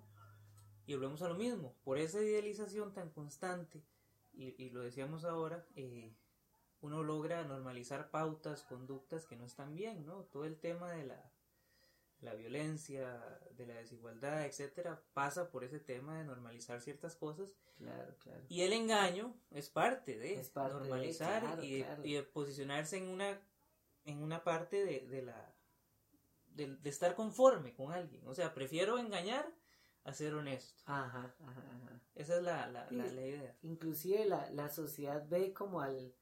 [0.86, 3.82] y volvemos a lo mismo, por esa idealización tan constante,
[4.32, 6.14] y, y lo decíamos ahora, eh,
[6.80, 10.22] uno logra normalizar pautas, conductas que no están bien, ¿no?
[10.32, 11.31] Todo el tema de la,
[12.22, 13.20] la violencia,
[13.56, 18.40] de la desigualdad, etcétera, pasa por ese tema de normalizar ciertas cosas Claro, claro.
[18.48, 22.04] y el engaño es parte de Es parte de, normalizar claro, y, de, claro.
[22.04, 23.40] y de posicionarse en una
[24.04, 25.54] en una parte de, de la
[26.46, 28.26] de, de estar conforme con alguien.
[28.26, 29.48] O sea, prefiero engañar
[30.04, 30.82] a ser honesto.
[30.86, 32.00] Ajá, ajá, ajá.
[32.14, 33.14] Esa es la, la, la, Sí.
[33.14, 33.56] la idea.
[33.62, 36.14] Inclusive la, la sociedad ve como al,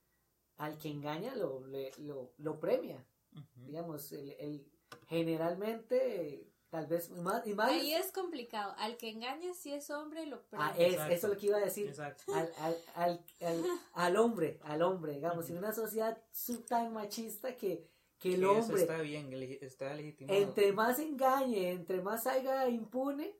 [0.58, 3.04] al que engaña lo, le- lo, lo premia.
[3.32, 3.66] Ujú.
[3.66, 4.70] Digamos, el, el,
[5.08, 7.70] generalmente, tal vez más, y más.
[7.70, 8.74] Ahí es complicado.
[8.78, 11.14] Al que engaña, si es hombre, lo Ah, es, Exacto.
[11.14, 11.88] eso es lo que iba a decir.
[11.88, 12.32] Exacto.
[12.34, 16.20] Al, al, al, al, al hombre, al hombre, digamos, en una sociedad
[16.68, 17.86] tan machista que,
[18.18, 20.38] que el Que eso hombre, está bien, está legitimado.
[20.38, 23.34] entre más engañe, entre más salga impune,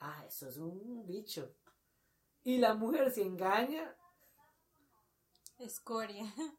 [0.00, 1.54] ah, eso es un bicho.
[2.44, 3.96] Y la mujer se engaña,
[5.58, 6.24] Escoria.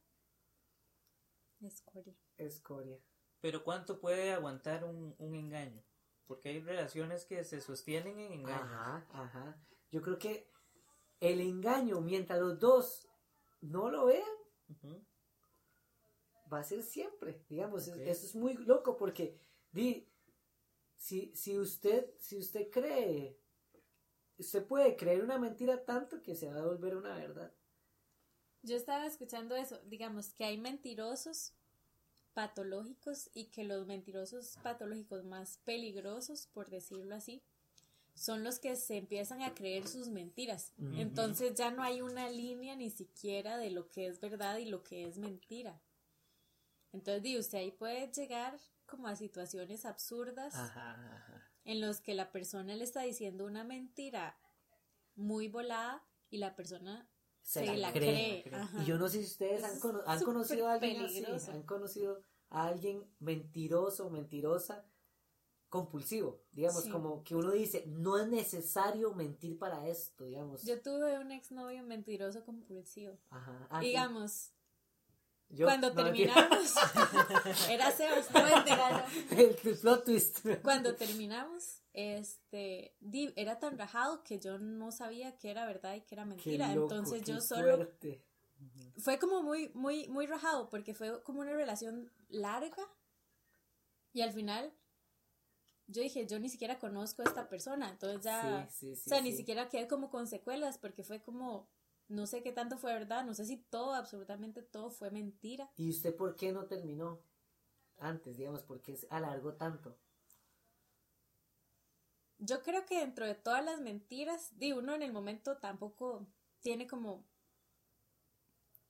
[1.62, 2.14] Escoria.
[2.38, 2.98] escoria.
[3.44, 5.84] Pero ¿cuánto puede aguantar un, un engaño?
[6.28, 8.64] Porque hay relaciones que se sostienen en engaño.
[8.64, 9.62] Ajá, ajá.
[9.92, 10.50] Yo creo que
[11.20, 13.06] el engaño, mientras los dos
[13.60, 14.24] no lo vean,
[16.52, 17.44] va a ser siempre.
[17.50, 19.38] Digamos, eso es muy loco porque
[19.74, 20.10] di,
[20.96, 23.38] si, si usted, si usted cree,
[24.38, 27.54] usted puede creer una mentira tanto que se va a volver una verdad.
[28.62, 31.54] Yo estaba escuchando eso, digamos que hay mentirosos
[32.34, 37.42] patológicos y que los mentirosos patológicos más peligrosos, por decirlo así,
[38.16, 40.74] son los que se empiezan a creer sus mentiras.
[40.98, 44.84] Entonces ya no hay una línea ni siquiera de lo que es verdad y lo
[44.84, 45.82] que es mentira.
[46.92, 51.52] Entonces, di, usted ahí puede llegar como a situaciones absurdas Ajá, ajá.
[51.66, 54.38] en los que la persona le está diciendo una mentira
[55.16, 57.08] muy volada y la persona
[57.44, 58.44] Se se, la la cree.
[58.82, 61.36] Y yo no sé si ustedes han, cono- han conocido a alguien peligroso.
[61.36, 64.86] así, han conocido a alguien mentiroso, mentirosa,
[65.70, 66.90] compulsivo, digamos, Sí.
[66.90, 70.64] como que uno dice, no es necesario mentir para esto, digamos.
[70.64, 73.18] Yo tuve un exnovio mentiroso compulsivo.
[73.30, 73.68] Ajá.
[73.70, 73.88] Ah, sí.
[73.88, 74.52] Digamos,
[75.50, 76.76] Yo- cuando no, terminamos,
[77.70, 78.48] era Sebas, no
[79.38, 80.46] el plot twist.
[80.64, 86.02] Cuando terminamos, este, di- era tan rajado que yo no sabía que era verdad y
[86.02, 86.74] que era Qué mentira.
[86.74, 88.22] loco, Entonces qué yo solo fuerte.
[88.98, 92.84] fue como muy, muy, muy rajado porque fue como una relación larga
[94.14, 94.72] y al final
[95.88, 99.10] yo dije, yo ni siquiera conozco a esta persona, entonces ya, Sí, sí, sí, o
[99.10, 101.68] sea, ni siquiera quedé como con secuelas porque fue como,
[102.08, 105.70] no sé qué tanto fue verdad, no sé si todo, absolutamente todo fue mentira.
[105.78, 107.20] ¿Y usted por qué no terminó
[108.00, 109.98] antes, digamos, por qué se alargó tanto?
[112.46, 116.26] Yo creo que dentro de todas las mentiras, di uno en el momento tampoco
[116.62, 117.24] tiene como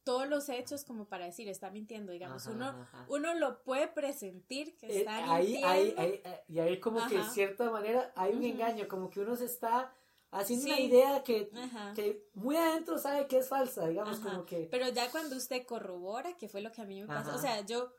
[0.03, 3.05] todos los hechos como para decir está mintiendo, digamos, Ajá, uno ajá.
[3.07, 5.67] uno lo puede presentir que Eh, está ahí, mintiendo.
[5.69, 9.21] ahí, ahí, eh, y ahí como que de cierta manera hay un engaño, como que
[9.21, 9.93] uno se está
[10.31, 11.49] haciendo una idea que,
[11.95, 16.35] que muy adentro sabe que es falsa, digamos, como que Pero ya cuando usted corrobora,
[16.35, 17.93] que fue lo que a mí me pasó, o sea, yo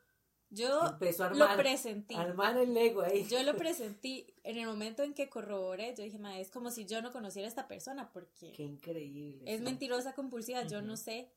[0.51, 2.15] yo empezó a lo armar, presentí.
[2.15, 3.27] armar el ego ahí.
[3.29, 6.85] Yo lo presentí en el momento en que corroboré, yo dije, "Ma, es como si
[6.87, 9.43] yo no conociera a esta persona porque Qué increíble.
[9.51, 9.65] es sí.
[9.65, 10.87] mentirosa compulsiva, yo Ujú.
[10.87, 11.31] no sé.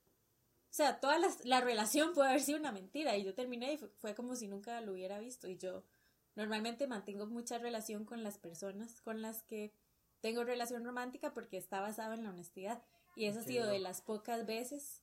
[0.69, 3.77] O sea, toda las- la relación puede haber sido una mentira y yo terminé y
[3.77, 5.83] fue, fue como si nunca lo hubiera visto y yo
[6.35, 9.73] normalmente mantengo mucha relación con las personas con las que
[10.21, 12.83] tengo relación romántica porque está basado en la honestidad
[13.15, 13.83] y esa ha Qué sido de loco.
[13.83, 15.01] las pocas veces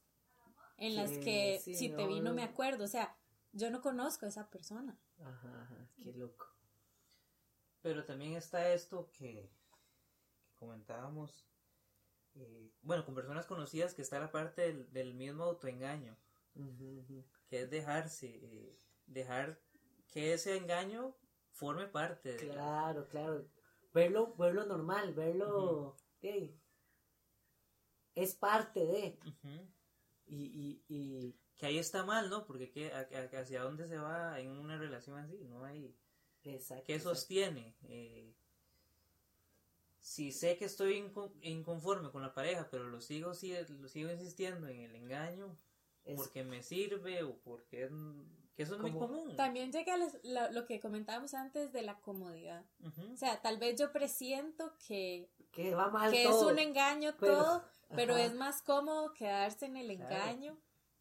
[0.76, 2.48] en las Que sí, si te no, vi no me no.
[2.50, 3.16] acuerdo, o sea,
[3.54, 4.98] yo no conozco a esa persona.
[5.18, 6.46] Ajá, ajá, qué loco.
[7.82, 9.50] Pero también está esto que,
[10.46, 11.46] que comentábamos,
[12.34, 16.16] eh, bueno, con personas conocidas que está la parte del, del mismo autoengaño,
[17.48, 19.60] que es dejarse, eh, dejar
[20.08, 21.16] que ese engaño
[21.50, 23.48] forme parte de la- Claro, claro.
[23.92, 25.96] Verlo, verlo normal, verlo.
[26.20, 26.60] hey,
[28.14, 29.18] es parte de.
[30.26, 32.44] Y, y, y Que ahí está mal, ¿no?
[32.46, 35.94] Porque ¿qué- a- a- hacia dónde se va en una relación así, no hay...
[36.42, 36.84] exacto.
[36.86, 37.14] ¿Qué exacto.
[37.16, 37.74] sostiene?
[37.88, 38.34] Eh,
[39.98, 44.10] si sé que estoy incon- inconforme con la pareja, pero lo sigo, si- lo sigo
[44.10, 45.56] insistiendo en el engaño,
[46.04, 47.90] Es- porque me sirve o porque es,
[48.54, 49.34] que eso es muy común.
[49.36, 52.64] También llega los- lo, lo que comentábamos antes de la comodidad.
[52.84, 53.12] Ujú.
[53.14, 56.48] O sea, tal vez yo presiento que, que va mal que todo.
[56.48, 57.64] es un engaño pero- todo,
[57.96, 58.24] pero ajá.
[58.24, 60.14] es más cómodo quedarse en el Claro.
[60.14, 60.58] engaño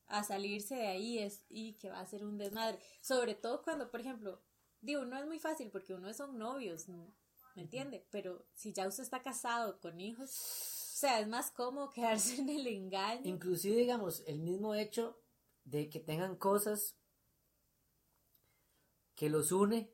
[0.07, 2.79] a salirse de ahí es, y que va a ser un desmadre.
[3.01, 4.41] Sobre todo cuando, por ejemplo,
[4.81, 7.13] digo, no es muy fácil porque uno son novios, ¿no?
[7.55, 8.05] ¿me entiende?
[8.09, 12.49] Pero si ya usted está casado con hijos, o sea, es más cómodo quedarse en
[12.49, 13.21] el engaño.
[13.25, 15.19] Inclusive, digamos, el mismo hecho
[15.63, 16.95] de que tengan cosas
[19.15, 19.91] que los une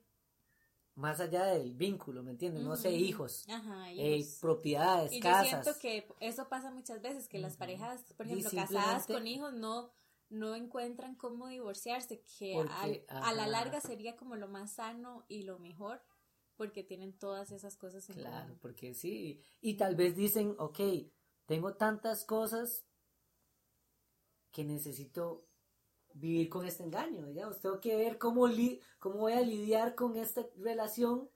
[0.94, 2.62] más allá del vínculo, ¿me entiendes?
[2.62, 4.38] No sé, hijos, Ajá, eh, hijos.
[4.40, 5.64] propiedades, Y yo casas.
[5.64, 7.58] siento que eso pasa muchas veces, que las Ujú.
[7.60, 9.90] parejas, por ejemplo, casadas con hijos no,
[10.30, 15.42] no encuentran cómo divorciarse, que Porque, a la larga sería como lo más sano y
[15.42, 16.02] lo mejor,
[16.56, 18.58] porque tienen todas esas cosas en Claro, común.
[18.62, 19.42] porque sí.
[19.60, 20.78] Y tal vez dicen, ok,
[21.46, 22.84] tengo tantas cosas
[24.52, 25.46] que necesito
[26.12, 30.16] vivir con este engaño, digamos, tengo que ver cómo, li- cómo voy a lidiar con
[30.16, 31.30] esta relación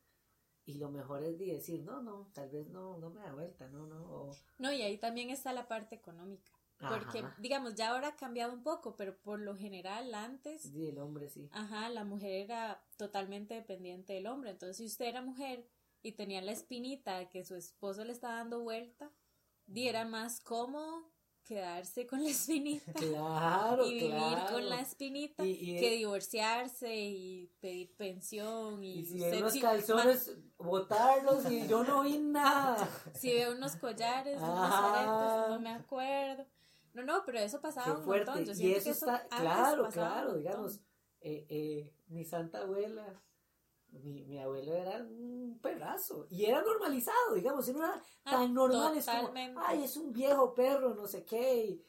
[0.66, 3.68] y lo mejor es de decir, no, no, tal vez no, no me da vuelta,
[3.68, 4.02] no, no.
[4.04, 6.52] o- No, y ahí también está la parte económica.
[6.78, 7.34] Porque, Ajá.
[7.38, 11.28] digamos, ya ahora ha cambiado un poco, pero por lo general antes, Sí, el hombre
[11.30, 11.48] sí.
[11.52, 14.50] ajá, la mujer era totalmente dependiente del hombre.
[14.50, 15.66] Entonces, si usted era mujer
[16.02, 19.10] y tenía la espinita de que su esposo le estaba dando vuelta,
[19.66, 21.10] di, era más cómodo
[21.44, 24.52] quedarse con la espinita Claro, y vivir claro.
[24.54, 29.38] con la espinita Y- y- que divorciarse y pedir pensión y, Y si usted hay
[29.42, 32.76] unos calzones, botarlos y yo no vi nada.
[33.14, 36.46] si veo unos collares, unos aretes, no me acuerdo.
[36.94, 38.30] No, no, pero eso pasaba un fuerte.
[38.30, 38.54] montón.
[38.56, 40.80] Yo y eso que eso está, claro, claro, digamos,
[41.20, 43.22] eh, eh, mi santa abuela,
[43.88, 48.96] mi, mi abuelo era un perrazo y era normalizado, digamos, no era Ah, tan normal,
[48.96, 51.64] es como, ay, es un viejo perro, no sé qué.
[51.64, 51.86] Y,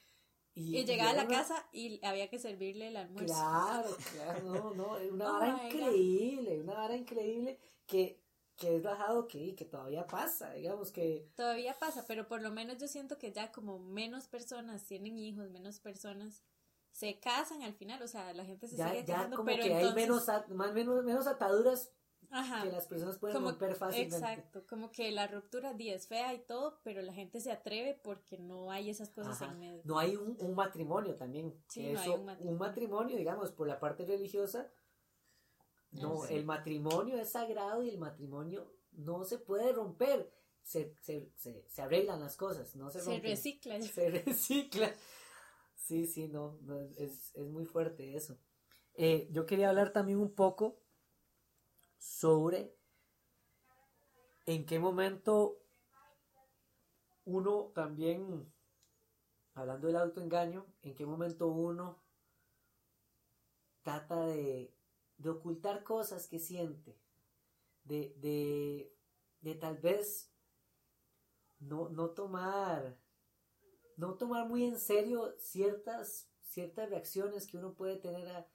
[0.55, 3.33] y- Y llegaba a la una- casa y había que servirle el almuerzo.
[3.33, 5.65] Claro, claro, no, no, una Oh vara God.
[5.65, 8.23] increíble, una vara increíble que,
[8.57, 12.77] que es bajado que, que todavía pasa, digamos que Todavía pasa, pero por lo menos
[12.77, 16.43] yo siento que ya como menos personas tienen hijos, menos personas
[16.91, 19.63] se casan al final, o sea, la gente se ya, sigue ya casando, como pero
[19.63, 21.91] que entonces, hay menos, más, menos, menos ataduras
[22.31, 24.15] ajá, que las personas pueden como- romper fácilmente.
[24.15, 28.37] exacto, como que la ruptura es fea y todo, pero la gente se atreve porque
[28.37, 29.51] no hay esas cosas Ajá.
[29.51, 29.81] en medio.
[29.83, 31.53] No hay un, un matrimonio también.
[31.67, 32.59] Sí, no hay un matrimonio.
[32.59, 34.71] matrimonio, digamos, por la parte religiosa,
[36.01, 36.33] no, sí.
[36.35, 40.31] el matrimonio es sagrado y el matrimonio no se puede romper.
[40.63, 43.31] Se, se, se, se arreglan las cosas, no se, Se rompen.
[43.31, 43.81] recicla.
[43.81, 44.91] Se recicla.
[45.75, 48.37] Sí, sí, no, no, es, es muy fuerte eso.
[48.95, 50.81] Eh, yo quería hablar también un poco
[51.99, 52.73] sobre
[54.45, 55.61] en qué momento
[57.25, 58.51] uno también,
[59.55, 61.99] hablando del autoengaño, en qué momento uno
[63.83, 64.74] trata de,
[65.17, 66.97] de ocultar cosas que siente,
[67.83, 68.93] de, de,
[69.41, 70.31] de tal vez
[71.59, 72.97] no, no tomar
[73.97, 78.47] no tomar muy en serio ciertas ciertas reacciones que uno puede tener a,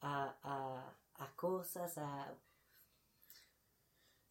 [0.00, 2.34] a, a, a cosas a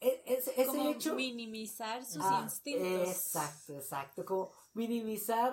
[0.01, 3.09] e- ese, ese como hecho minimizar sus Ah, instintos.
[3.09, 5.51] exacto exacto como minimizar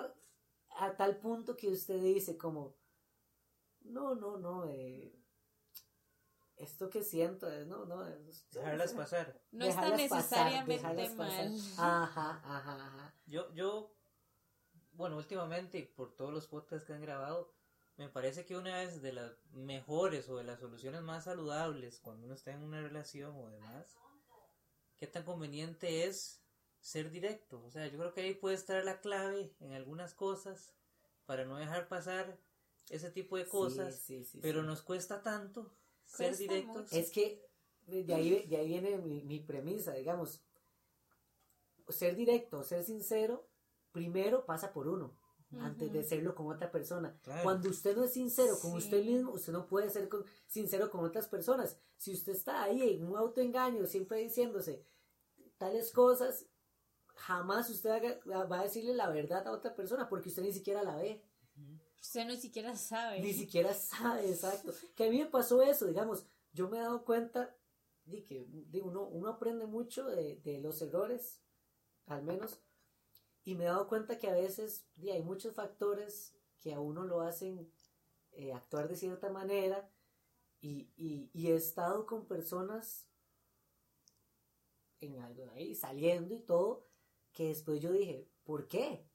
[0.85, 2.75] a tal punto que usted dice como
[3.93, 5.11] no no no eh,
[6.57, 9.39] esto que siento eh, no no es- Dejarlas pasar.
[9.51, 11.15] No está necesariamente pasar.
[11.15, 11.59] mal.
[11.77, 13.93] ajá ajá ajá Yo, yo,
[14.93, 17.53] bueno, últimamente, por todos los podcasts que han grabado,
[17.97, 22.25] me parece que una vez de las mejores o de las soluciones más saludables cuando
[22.25, 23.95] uno está en una relación o demás,
[24.97, 26.41] qué tan conveniente es
[26.79, 27.63] ser directo.
[27.63, 30.73] O sea, yo creo que ahí puede estar la clave en algunas cosas
[31.25, 32.37] para no dejar pasar
[32.89, 34.67] ese tipo de cosas, Sí, sí, sí, pero sí.
[34.67, 35.73] nos cuesta tanto
[36.07, 36.75] ser directos.
[36.83, 36.95] mucho.
[36.95, 37.45] Es que
[37.85, 40.41] de ahí, de ahí viene mi, mi premisa, digamos.
[41.89, 43.47] Ser directo, ser sincero,
[43.93, 45.17] primero pasa por uno,
[45.61, 47.17] antes de serlo con otra persona.
[47.23, 47.43] Claro.
[47.43, 48.77] Cuando usted no es sincero con Sí.
[48.79, 51.79] usted mismo, usted no puede ser con- sincero con otras personas.
[51.95, 54.83] Si usted está ahí en un autoengaño, siempre diciéndose
[55.57, 56.45] tales cosas,
[57.15, 60.83] jamás usted haga- va a decirle la verdad a otra persona porque usted ni siquiera
[60.83, 61.23] la ve.
[62.01, 63.19] Usted no siquiera sabe.
[63.21, 64.73] Ni siquiera sabe, exacto.
[64.95, 66.25] Que a mí me pasó eso, digamos.
[66.53, 67.55] yo me he dado cuenta
[68.05, 71.41] de que de uno, uno aprende mucho de, de los errores,
[72.07, 72.59] al menos,
[73.43, 77.21] y me he dado cuenta que a veces hay muchos factores que a uno lo
[77.21, 77.71] hacen
[78.33, 79.89] eh, actuar de cierta manera
[80.61, 83.07] y, y, y he estado con personas
[85.01, 86.85] en algo ahí, saliendo y todo,
[87.33, 89.05] que después yo dije, ¿por qué?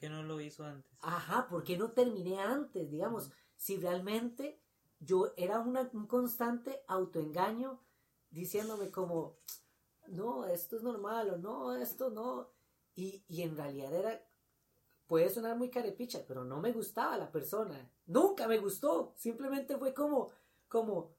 [0.00, 0.90] ¿Por qué no lo hizo antes?
[1.02, 2.90] Ajá, ¿por qué no terminé antes?
[2.90, 4.58] Digamos, si realmente
[4.98, 7.80] yo era una- un constante autoengaño
[8.30, 9.36] diciéndome como,
[10.08, 12.50] no, esto es normal o no, esto no.
[12.94, 14.24] Y, y en realidad era,
[15.06, 17.90] puede sonar muy carepicha, pero no me gustaba la persona.
[18.06, 19.14] Nunca me gustó.
[19.16, 20.30] Simplemente fue como,
[20.68, 21.16] como,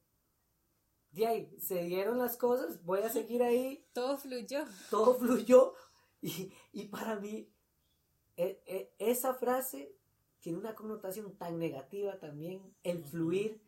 [1.11, 4.65] de ahí, se dieron las cosas, voy a seguir ahí Todo fluyó.
[4.89, 5.73] todo fluyó
[6.21, 7.50] y, y para mí
[8.37, 9.95] e- e- esa frase
[10.39, 13.61] tiene una connotación tan negativa también, el fluir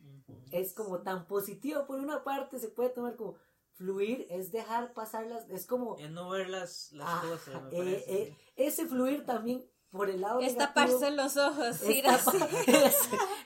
[0.52, 1.86] es como tan positivo.
[1.86, 3.36] Por una parte se puede tomar como
[3.73, 7.78] fluir es dejar pasar las, es como Es no ver las, las ah, cosas, me
[7.93, 12.08] eh, eh, ese fluir también por el lado Es negativo, taparse los ojos, es ir
[12.08, 12.38] así.
[12.39, 12.97] tapa- es,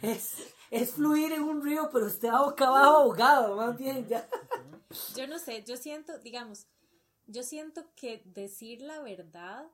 [0.01, 4.27] es- es fluir en un río pero usted va boca abajo ahogado más bien ya.
[5.15, 6.67] Yo no sé, yo siento, digamos,
[7.25, 9.65] yo siento que decir la verdad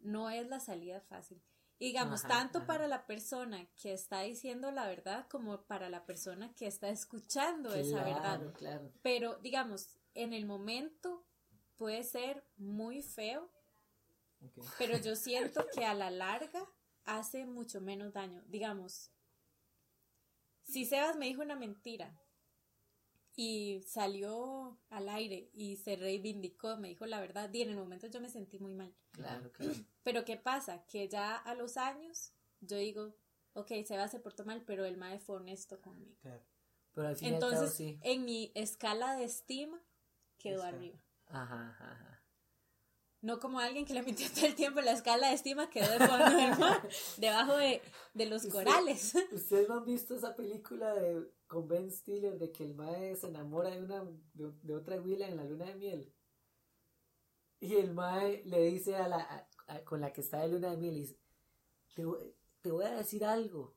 [0.00, 1.42] no es la salida fácil.
[1.78, 2.66] Y digamos, Ajá, tanto ajá.
[2.66, 7.74] para la persona que está diciendo la verdad como para la persona que está escuchando
[7.74, 8.52] esa verdad.
[8.52, 11.24] claro Pero, digamos, en el momento
[11.76, 13.50] puede ser muy feo,
[14.76, 16.68] pero yo siento que a la larga
[17.04, 18.42] hace mucho menos daño.
[18.46, 19.10] Digamos,
[20.64, 22.14] si Sebas me dijo una mentira
[23.36, 28.06] y salió al aire y se reivindicó, me dijo la verdad, y en el momento
[28.08, 28.94] yo me sentí muy mal.
[29.12, 30.84] claro claro Pero ¿qué pasa?
[30.86, 33.14] Que ya a los años yo digo,
[33.54, 36.16] ok, Sebas se portó mal, pero el mae fue honesto conmigo.
[36.22, 36.42] Claro.
[36.92, 39.80] pero al fin y al cabo Entonces, sí en mi escala de estima,
[40.38, 40.98] quedó arriba.
[41.26, 42.19] ajá ajá, ajá.
[43.22, 46.06] No como alguien que le mintió todo el tiempo, la escala de estima quedó de
[46.06, 47.82] fondo del mar, debajo de,
[48.14, 49.14] de los corales.
[49.32, 53.26] ¿Ustedes no han visto esa película de con Ben Stiller de que el mae se
[53.28, 56.14] enamora de una de, de otra huila en la luna de miel?
[57.60, 60.70] Y el mae le dice a la a- a- con la que está de luna
[60.70, 61.18] de miel, y dice,
[61.94, 63.74] te, voy- te voy a decir algo.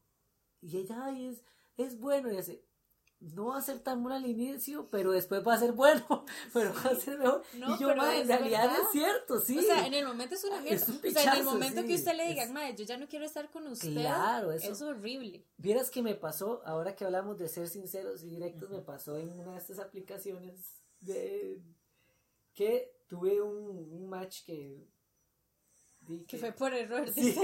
[0.62, 1.44] Y ella, ay, es,
[1.76, 2.64] es bueno, y dice,
[3.36, 6.74] no va a ser tan bueno al inicio, pero después va a ser bueno, pero
[6.74, 7.42] va a ser mejor.
[7.54, 8.80] No, y yo, mae, en es realidad verdad.
[8.84, 9.60] es cierto, sí.
[9.60, 10.86] O sea, en el momento es una Es mierda.
[10.88, 12.98] un o sea, en el momento sí, que usted le diga, es- madre, yo ya
[12.98, 15.46] no quiero estar con usted, Claro, eso- es horrible.
[15.58, 19.30] Vieras que me pasó, ahora que hablamos de ser sinceros y directos, me pasó en
[19.40, 21.62] una de estas aplicaciones de
[22.54, 24.86] que tuve un, un match que
[26.02, 27.10] di Que fue por error.
[27.14, 27.36] Sí,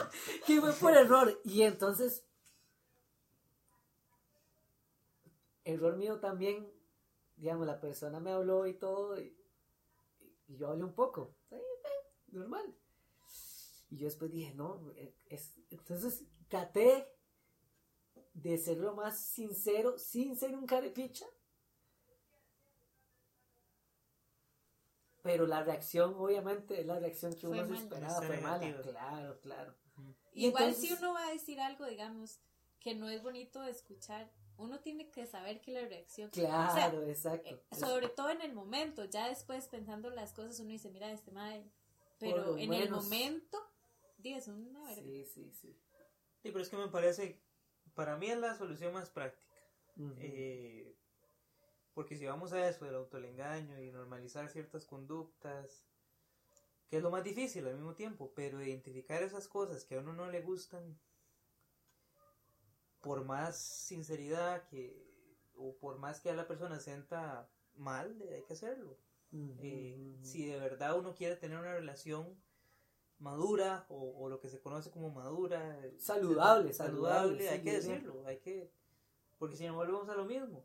[0.46, 2.24] que fue por error y entonces
[5.66, 6.72] error mío también
[7.36, 9.36] digamos la persona me habló y todo y,
[10.48, 11.34] y yo hablé un poco.
[11.48, 11.88] Sí, eh,
[12.28, 12.74] normal.
[13.90, 17.06] Y yo después dije no eh, es, entonces traté
[18.32, 21.26] de ser lo más sincero sin ser un carepicha.
[25.22, 29.40] Pero la reacción obviamente es la reacción que Fue uno se esperaba Fue mala claro
[29.40, 29.74] claro.
[30.32, 32.38] Y Igual entonces- si uno va a decir algo, digamos,
[32.78, 36.30] que no es bonito de escuchar, uno tiene que saber que la reacción...
[36.30, 37.48] Claro, O sea, exacto.
[37.50, 41.30] eh, sobre todo en el momento, ya después pensando las cosas, uno dice, mira, este
[41.30, 41.64] madre...
[42.18, 43.58] Pero en el momento,
[44.34, 45.02] es una verga.
[45.02, 45.78] Sí, sí, sí.
[46.42, 47.40] Sí, pero es que me parece,
[47.94, 49.54] para mí es la solución más práctica.
[50.18, 50.94] Eh,
[51.94, 55.86] porque si vamos a eso del autoengaño y normalizar ciertas conductas,
[56.88, 60.12] que es lo más difícil al mismo tiempo, pero identificar esas cosas que a uno
[60.12, 60.98] no le gustan,
[63.06, 65.06] por más sinceridad que,
[65.56, 68.98] o por más que a la persona sienta mal, hay que hacerlo.
[69.32, 72.36] Eh, si de verdad uno quiere tener una relación
[73.18, 77.64] madura o, o lo que se conoce como madura eh, Saludable, saludable, saludable, hay sí,
[77.64, 77.82] que bien.
[77.82, 78.70] decirlo hay que
[79.38, 80.64] porque si no volvemos a lo mismo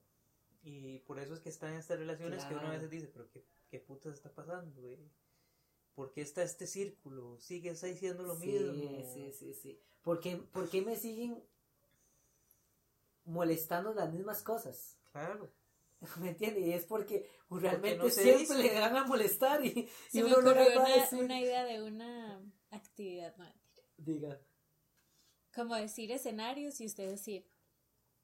[0.64, 3.44] y por eso es que están estas relaciones que uno a veces dice pero qué,
[3.70, 5.00] qué putas está pasando güey?
[5.96, 7.40] ¿por qué está este círculo?
[7.40, 9.80] sigues diciendo lo sí, mismo Sí, sí, sí.
[10.04, 11.44] ¿Por qué, por qué me siguen
[13.32, 14.98] molestando las mismas cosas?
[15.12, 15.52] claro
[16.20, 16.66] ¿Me entiendes?
[16.66, 18.74] Y es porque realmente no siempre dice.
[18.74, 21.24] le van a molestar y, y Se me uno no le va a una, decir.
[21.24, 23.46] una idea de una actividad, no.
[23.98, 24.40] Diga.
[25.54, 27.48] como decir escenarios y usted decir,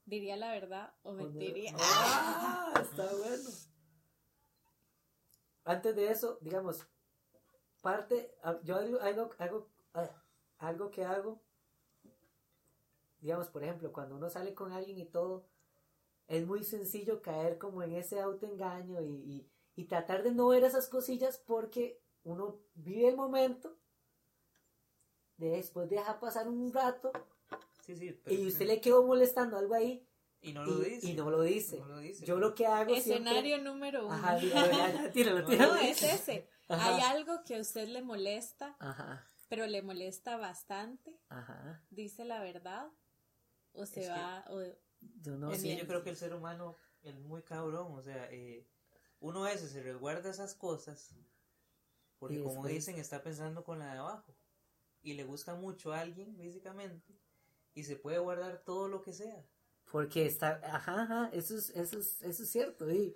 [0.06, 1.72] diría la verdad o mentiría.
[1.80, 3.50] Ah, está bueno.
[5.66, 6.88] Antes de eso, digamos,
[7.82, 10.24] parte, ah, yo algo, algo, algo, ah,
[10.58, 11.44] algo que hago,
[13.22, 15.46] digamos, por ejemplo, cuando uno sale con alguien y todo,
[16.28, 20.64] es muy sencillo caer como en ese autoengaño y, y, y tratar de no ver
[20.64, 23.76] esas cosillas porque uno vive el momento,
[25.38, 27.12] de después deja pasar un rato
[27.82, 28.20] Sí, sí.
[28.24, 30.06] pero- y usted le quedó molestando algo ahí
[30.42, 31.08] y no lo y, dice.
[31.08, 31.78] y no lo dice.
[31.80, 32.26] No lo dice.
[32.26, 33.64] Yo lo que hago Escenario siempre...
[33.64, 34.14] número uno.
[34.14, 35.74] Ajá, ya, ya, ya, tíralo, No, tíralo.
[35.74, 36.48] No, es ese.
[36.68, 36.96] Ajá.
[36.96, 41.18] Hay algo que a usted le molesta, Ajá, pero le molesta bastante.
[41.30, 41.82] ajá.
[41.90, 42.88] Dice la verdad.
[43.78, 44.46] O se Es que- va.
[44.50, 44.62] o-
[45.22, 45.78] Yo no Es que sé.
[45.78, 48.68] yo creo que el ser humano es muy cabrón, o sea, eh,
[49.20, 51.16] uno a veces se resguarda esas cosas
[52.20, 54.36] porque como dicen está pensando con la de abajo
[55.04, 57.14] y le gusta mucho a alguien físicamente
[57.76, 59.46] y se puede guardar todo lo que sea.
[59.92, 63.16] Porque está, ajá, ajá, eso es, eso es, eso es cierto, y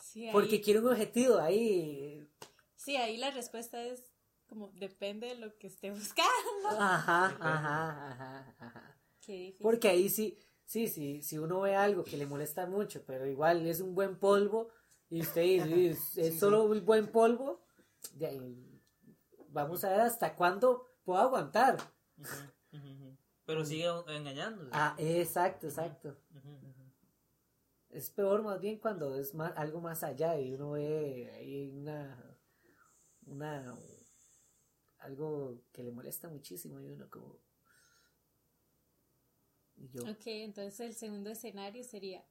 [0.00, 2.28] sí, ahí, porque quiere un objetivo ahí,
[2.76, 4.12] sí, ahí la respuesta es
[4.46, 6.68] como depende de lo que esté buscando.
[6.78, 8.97] ajá, ajá, ajá, ajá,
[9.28, 13.26] Qué porque ahí sí, sí, sí, si uno ve algo que le molesta mucho, pero
[13.26, 14.70] igual es un buen polvo,
[15.10, 17.60] y usted dice, es, solo un buen polvo,
[18.14, 18.82] de ahí,
[19.50, 21.76] vamos a ver hasta cuándo puedo aguantar.
[23.44, 24.70] Pero sigue engañándose.
[24.72, 26.16] ah, exacto, exacto,
[27.90, 32.38] es peor más bien cuando es más, algo más allá y uno ve ahí una
[33.26, 33.74] una
[34.98, 37.38] algo que le molesta muchísimo y uno como
[39.78, 42.24] y yo Ok, entonces el segundo escenario sería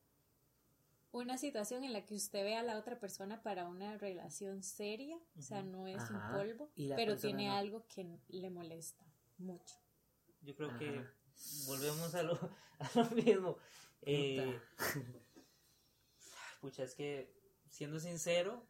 [1.11, 5.17] una situación en la que usted ve a la otra persona para una relación seria,
[5.37, 7.55] o sea, no es Ajá, un polvo, pero tiene no.
[7.55, 9.03] algo que le molesta
[9.37, 9.75] mucho.
[10.41, 11.03] Yo creo que
[11.65, 12.33] volvemos a lo,
[12.79, 13.57] a lo mismo.
[14.03, 14.59] Eh,
[16.61, 17.33] pucha, es que
[17.69, 18.65] siendo sincero,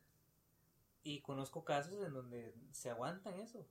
[1.04, 3.66] y conozco casos en donde se aguantan eso.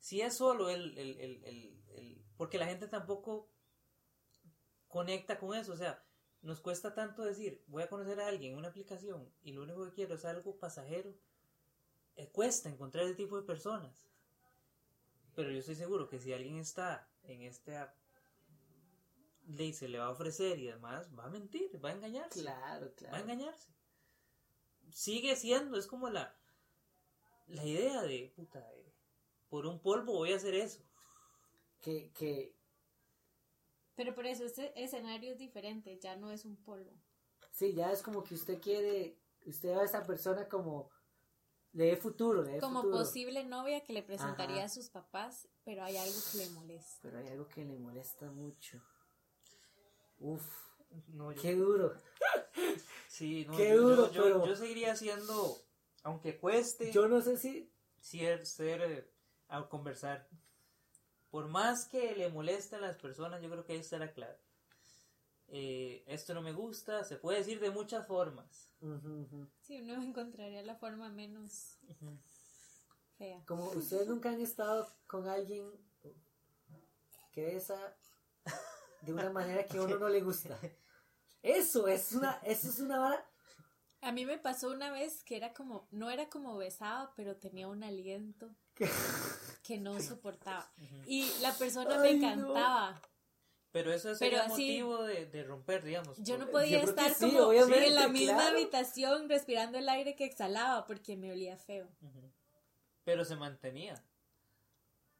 [0.00, 3.48] Si es solo el, el, el, el, el- porque la gente tampoco
[4.94, 6.00] conecta con eso, o sea,
[6.42, 9.84] nos cuesta tanto decir, voy a conocer a alguien en una aplicación y lo único
[9.84, 11.12] que quiero es algo pasajero.
[12.14, 14.06] Eh, cuesta encontrar ese tipo de personas.
[15.34, 17.92] Pero yo estoy seguro que si alguien está en esta
[19.48, 22.42] ley se le va a ofrecer y demás, va a mentir, va a engañarse.
[22.42, 23.74] claro Va a claro engañarse.
[24.92, 26.38] Sigue siendo, es como la,
[27.48, 28.64] la idea de, puta,
[29.48, 30.84] por un polvo voy a hacer eso.
[31.80, 32.54] que que
[33.96, 36.92] Pero por eso este escenario es diferente, ya no es un polvo.
[37.52, 39.16] sí ya es como que usted quiere
[39.46, 40.90] usted ve a esa persona como
[41.72, 42.98] le dé futuro le dé Como futuro.
[42.98, 44.64] posible novia que le presentaría Ajá.
[44.64, 46.98] a sus papás, pero hay algo que le molesta.
[47.02, 48.80] pero hay algo que le molesta mucho
[50.18, 50.44] Uf,
[51.08, 51.94] No, yo- qué duro
[53.08, 55.56] sí, no, qué yo, yo- duro, yo- pero- yo seguiría siendo,
[56.02, 57.70] aunque cueste, yo no sé si
[58.00, 59.10] ser, ser eh,
[59.48, 60.28] a conversar.
[61.34, 64.38] Por más que le molesten las personas, yo creo que ahí está la clave.
[65.48, 68.70] Eh, esto no me gusta, se puede decir de muchas formas.
[68.80, 69.48] Ujú, ujú.
[69.60, 71.80] Sí, uno encontraría la forma menos
[73.18, 73.42] fea.
[73.46, 75.72] Como ustedes nunca han estado con alguien
[77.32, 77.96] que besa
[79.02, 80.56] de una manera que a uno no le gusta.
[81.42, 83.26] Eso es una, eso es una vara.
[84.02, 87.66] A mí me pasó una vez que era como, no era como besaba, pero tenía
[87.66, 88.54] un aliento
[89.64, 90.70] que- no soportaba.
[91.06, 92.32] Y la persona Ay, me no.
[92.32, 93.02] encantaba.
[93.72, 96.16] Pero eso sería así- motivo de, de romper, digamos.
[96.18, 98.56] Yo no por- podía Yo estar sí, como en la misma claro.
[98.56, 101.88] habitación respirando el aire que exhalaba porque me olía feo.
[103.02, 104.00] Pero se mantenía.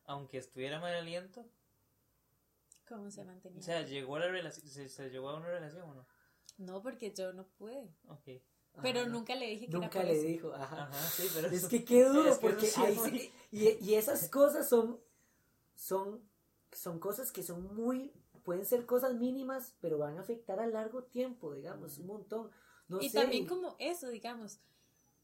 [0.04, 1.44] Aunque estuviera mal aliento.
[2.86, 3.58] ¿Cómo se mantenía?
[3.58, 6.06] O sea, llegó a la relación, se, se llegó a una relación o no.
[6.58, 7.88] no, porque yo no pude.
[8.08, 8.28] Ok.
[8.82, 9.08] Pero Ajá.
[9.08, 10.26] nunca le dije que Nunca era por le eso.
[10.26, 10.82] dijo, ajá.
[10.84, 13.68] Ajá, sí, pero Es eso- que qué duro, es que porque sí ahí sí- y,
[13.84, 15.00] y esas cosas son,
[15.74, 16.20] son,
[16.72, 18.12] son cosas que son muy,
[18.42, 22.50] pueden ser cosas mínimas, pero van a afectar a largo tiempo, digamos, un montón.
[22.88, 24.60] No y sé, también como eso, digamos.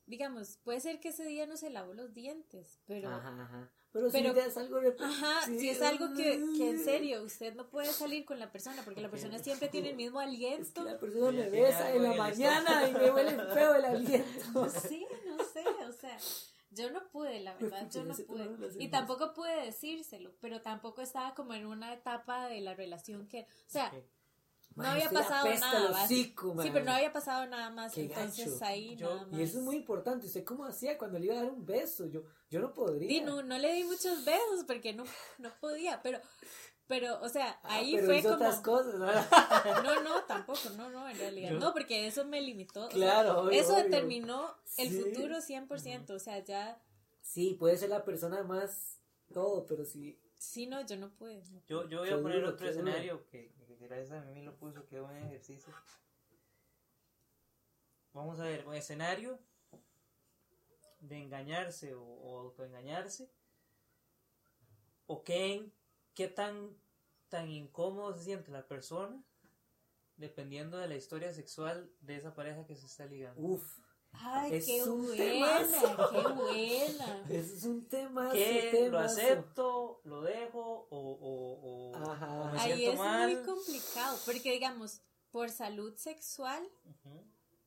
[0.07, 3.11] Digamos, puede ser que ese día no se lavó los dientes, pero...
[3.11, 3.71] Ajá, ajá.
[3.93, 6.79] Pero, Pero- si ya es algo rep- Ajá, sí, si es algo que, que en
[6.85, 10.21] serio usted no puede salir con la persona porque la persona siempre tiene el mismo
[10.21, 10.85] Es que aliento.
[10.85, 14.69] la persona me besa en la mañana y me huele feo el aliento.
[14.89, 16.17] Sí, no sé, o sea,
[16.71, 18.49] yo no pude, la verdad, yo no pude.
[18.79, 23.41] Y tampoco pude decírselo, pero tampoco estaba como en una etapa de la relación que,
[23.43, 24.05] o sea, Ok.
[24.77, 26.05] No había pasado nada más.
[26.05, 28.65] hocico, Sí, pero no había pasado nada más, Qué entonces gacho.
[28.65, 29.41] ahí Yo- nada más.
[29.41, 30.27] Y eso es muy importante.
[30.27, 32.07] ¿Usted cómo hacía cuando le iba a dar un beso?
[32.07, 33.09] Yo, yo no podría.
[33.09, 35.05] Sí, no, no le di muchos besos porque no,
[35.39, 36.21] no podía, pero,
[36.87, 38.37] pero, o sea, Ah, ahí pero fue hizo como...
[38.37, 39.07] otras cosas, ¿no?
[39.85, 41.53] No, no, tampoco, no, no, en realidad.
[41.53, 42.81] No, porque eso me limitó.
[42.87, 43.85] o sea, Claro, obvio, eso obvio.
[43.85, 45.01] determinó el Sí.
[45.03, 46.81] futuro 100%, o sea, ya,
[47.23, 48.99] Sí, puede ser la persona más
[49.33, 50.19] todo, pero sí.
[50.39, 51.43] sí, no, yo no pude.
[51.51, 54.57] no Yo, yo voy Qué a poner duro, otro escenario que gracias a mí lo
[54.57, 55.73] puso, que buen ejercicio.
[58.13, 59.39] vamos a ver, un escenario
[61.01, 63.31] de engañarse o, o autoengañarse,
[65.07, 65.71] o qué,
[66.15, 66.77] qué tan,
[67.29, 69.23] tan incómodo se siente la persona
[70.21, 73.41] dependiendo de la historia sexual de esa pareja que se está ligando.
[73.41, 73.79] Uf,
[74.13, 75.17] Ay, Es qué un buena,
[75.69, 76.11] temazo.
[76.11, 77.25] qué buena.
[77.29, 78.31] ese es un tema.
[78.33, 82.41] que lo acepto, lo dejo o, o, o- Ajá.
[82.41, 83.35] o me Ahí siento es mal.
[83.35, 85.01] muy complicado, porque digamos,
[85.31, 86.63] por salud sexual,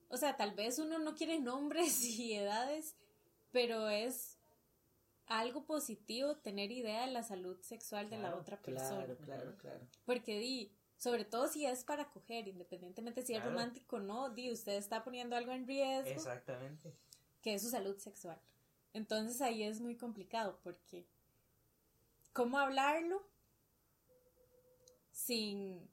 [0.09, 2.95] o sea, tal vez uno no quiere nombres y edades,
[3.51, 4.37] pero es
[5.27, 9.05] algo positivo tener idea de la salud sexual de la otra persona.
[9.05, 9.87] Claro, claro, claro.
[10.05, 10.71] Porque di,
[11.03, 15.03] sobre todo si es para coger, independientemente si es romántico o no, di, usted está
[15.03, 16.93] poniendo algo en riesgo, Exactamente.
[17.41, 18.39] que es su salud sexual.
[18.93, 21.05] Entonces ahí es muy complicado porque
[22.31, 23.21] ¿cómo hablarlo
[25.11, 25.89] sin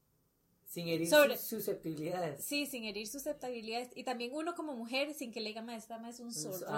[0.66, 2.44] Sin herir Sobre- susceptibilidades.
[2.44, 5.98] sí, sin herir susceptibilidades y también uno como mujer sin que le diga, "Ma, esta
[5.98, 6.68] ma es un zorro",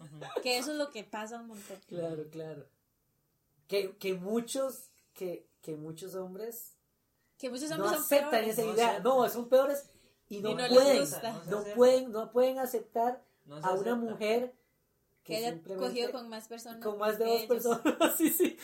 [0.42, 1.78] que eso es lo que pasa un montón.
[1.86, 2.66] Claro, claro.
[3.68, 6.76] Que, que muchos, que, que muchos hombres
[7.40, 8.58] Que muchos no hombres son aceptan peores.
[8.58, 8.98] esa No idea.
[9.00, 9.84] No, son peores
[10.28, 11.08] y no, Y no pueden.
[11.10, 13.94] No no pueden, no pueden aceptar No a una acepta.
[13.96, 14.54] mujer
[15.24, 16.82] que haya cogido con más personas.
[16.84, 17.48] con más de dos ellos.
[17.48, 17.96] personas.
[18.18, 18.58] sí, sí,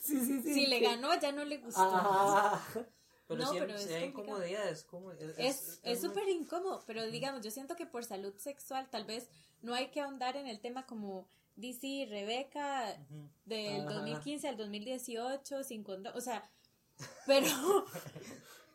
[0.00, 0.54] sí, sí, sí.
[0.54, 1.80] Si le ganó, ya no le gustó.
[1.82, 2.62] Ajá.
[3.26, 4.22] Pero No, siempre pero es si complicado.
[4.26, 4.84] incomodidades.
[4.84, 8.88] Como, es Es es muy- súper incómodo, pero digamos, yo siento que por salud sexual
[8.90, 9.28] tal vez
[9.62, 13.28] no hay que ahondar en el tema como DC, Rebeca, Ujú.
[13.46, 13.94] del Ajá.
[13.94, 16.50] 2015 al 2018, sin condón, o sea,
[17.26, 17.46] pero,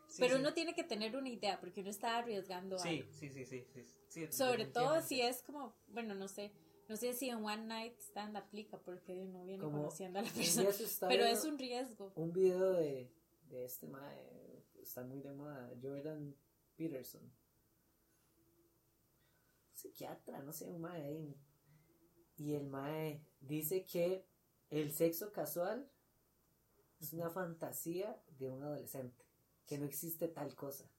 [0.07, 0.41] Sí, pero sí.
[0.41, 3.13] uno tiene que tener una idea porque uno está arriesgando Sí, algo.
[3.13, 6.51] sí, sí, sí, Sobre todo si es como, bueno, no sé,
[6.87, 10.31] no sé si en One Night Stand aplica porque uno viene Como- conociendo a la
[10.31, 10.69] persona,
[11.07, 12.11] pero es un riesgo.
[12.15, 13.11] un video de,
[13.49, 16.35] de este mae, está muy de moda, Jordan
[16.75, 17.31] Peterson.
[19.73, 21.35] Psiquiatra, no sé, un mae ahí.
[22.37, 24.25] Y el mae dice que
[24.69, 25.89] el sexo casual
[26.99, 29.25] es una fantasía de un adolescente,
[29.65, 30.89] que no existe tal cosa.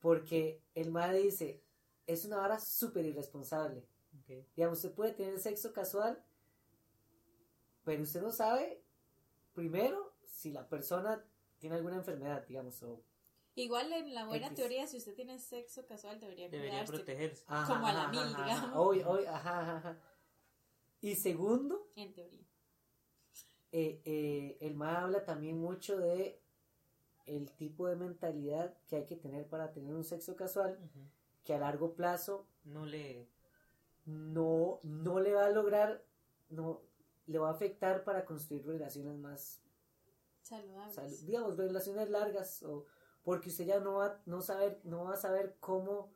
[0.00, 1.62] Porque el mae dice,
[2.06, 3.86] es una vara súper irresponsable.
[4.20, 4.46] Ok.
[4.56, 6.22] Digamos, usted puede tener sexo casual,
[7.84, 8.82] pero usted no sabe,
[9.52, 11.24] primero, si la persona
[11.58, 13.02] tiene alguna enfermedad, digamos, o...
[13.54, 14.56] Igual en la buena X.
[14.56, 17.44] teoría, si usted tiene sexo casual, debería, Debería protegerse.
[17.46, 18.76] Ajá, Como a la ajá, mil, ajá, digamos.
[18.76, 20.00] Hoy, hoy, ajá.
[21.02, 22.46] Y segundo, en teoría.
[23.72, 26.38] Eh, eh, el MA habla también mucho de
[27.26, 30.78] el tipo de mentalidad que hay que tener para tener un sexo casual,
[31.44, 33.28] que a largo plazo No le.
[34.06, 36.02] no, no le va a lograr,
[36.50, 36.80] no,
[37.26, 39.60] le va a afectar para construir relaciones más
[40.42, 40.94] Saludables.
[40.94, 42.86] sal- digamos, relaciones largas, o
[43.24, 46.10] porque usted ya no va, no saber, no va a saber cómo,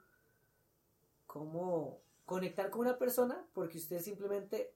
[1.27, 4.75] cómo conectar con una persona, porque usted simplemente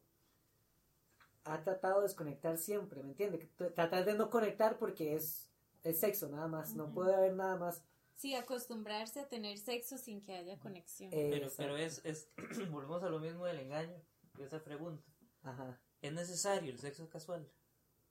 [1.44, 3.38] ha tratado de desconectar siempre, ¿me entiende?
[3.38, 5.48] Que t- Tratar de no conectar porque es,
[5.82, 7.82] es sexo nada más, no puede haber nada más.
[8.16, 11.10] Sí, acostumbrarse a tener sexo sin que haya conexión.
[11.12, 12.28] Eh, Pero, pero es, es.
[12.70, 13.96] volvemos a lo mismo del engaño.
[14.36, 15.02] de esa pregunta.
[15.42, 15.80] Ajá.
[16.02, 17.48] ¿Es necesario el sexo casual?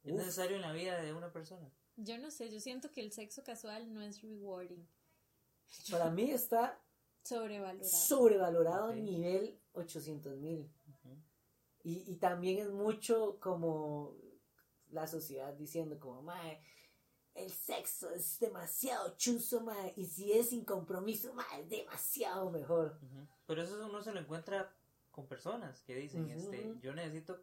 [0.04, 0.18] ¿Es Uf.
[0.20, 1.70] necesario en la vida de una persona?
[1.98, 4.88] Yo no sé, yo siento que el sexo casual no es rewarding,
[5.92, 6.80] Para mí está
[7.24, 7.84] sobrevalorado.
[7.90, 8.92] sobrevalorado Ok.
[8.92, 10.68] a nivel 800 mil.
[11.84, 14.16] Y, y también es mucho como
[14.92, 16.62] la sociedad diciendo como, mae,
[17.36, 23.00] el sexo es demasiado chuzo, mae, y si es sin compromiso, mae, es demasiado mejor.
[23.46, 24.76] Pero eso uno se lo encuentra
[25.12, 27.42] con personas que dicen, este, yo necesito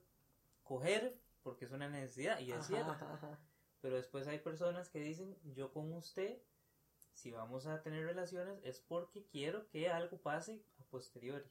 [0.63, 2.91] coger porque es una necesidad y es Ajá, cierto.
[2.91, 3.39] ajá.
[3.81, 6.43] Pero después hay personas que dicen, yo con usted,
[7.13, 11.45] si vamos a tener relaciones, es porque quiero que algo pase a posteriori.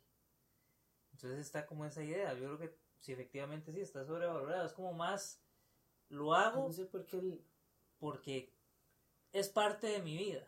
[1.16, 2.34] Entonces está como esa idea.
[2.34, 5.41] Yo creo que si efectivamente sí está sobrevalorado, es como más,
[6.09, 7.41] lo hago No sé por qué el...
[7.99, 8.53] porque
[9.32, 10.47] es parte de mi vida.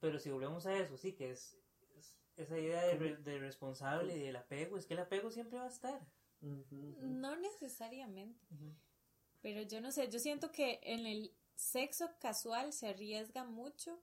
[0.00, 1.56] Pero si volvemos a eso, sí que es,
[1.96, 5.58] es esa idea de, re- de responsable y del apego, es que el apego siempre
[5.58, 6.00] va a estar.
[6.40, 8.44] No necesariamente,
[9.40, 14.02] pero yo no sé, yo siento que en el sexo casual se arriesga mucho,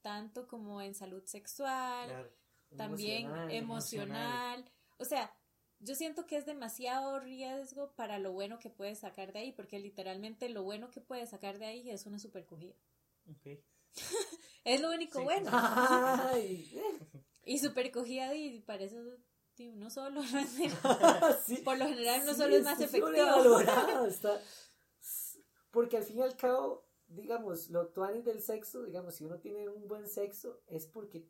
[0.00, 2.30] tanto como en salud sexual, Claro.
[2.76, 4.72] También Emocional, emocional.
[4.98, 5.34] O sea,
[5.80, 9.78] yo siento que es demasiado riesgo para lo bueno que puedes sacar de ahí, porque
[9.78, 12.74] literalmente lo bueno que puedes sacar de ahí es una super cogida.
[13.30, 13.58] Ok.
[14.64, 15.24] Es lo único Sí.
[15.24, 15.48] bueno.
[15.52, 18.96] Ay, eh, Y super cogida y para eso
[19.54, 20.22] sí, uno solo.
[21.46, 21.58] sí.
[21.58, 23.08] Por lo general Sí, solo es más efectivo.
[24.08, 24.40] está-
[25.70, 29.68] Porque al fin y al cabo, digamos, lo tuanis del sexo, digamos, si uno tiene
[29.68, 31.28] un buen sexo, es porque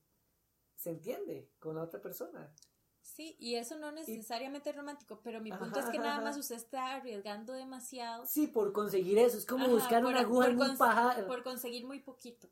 [0.76, 2.52] se entiende con la otra persona.
[3.00, 6.56] Sí, y eso no necesariamente es romántico, pero mi punto es que nada más usted
[6.56, 8.26] está arriesgando demasiado.
[8.26, 11.26] Sí, por conseguir eso, es como buscar una aguja en un pajar.
[11.26, 12.48] Por conseguir muy poquito.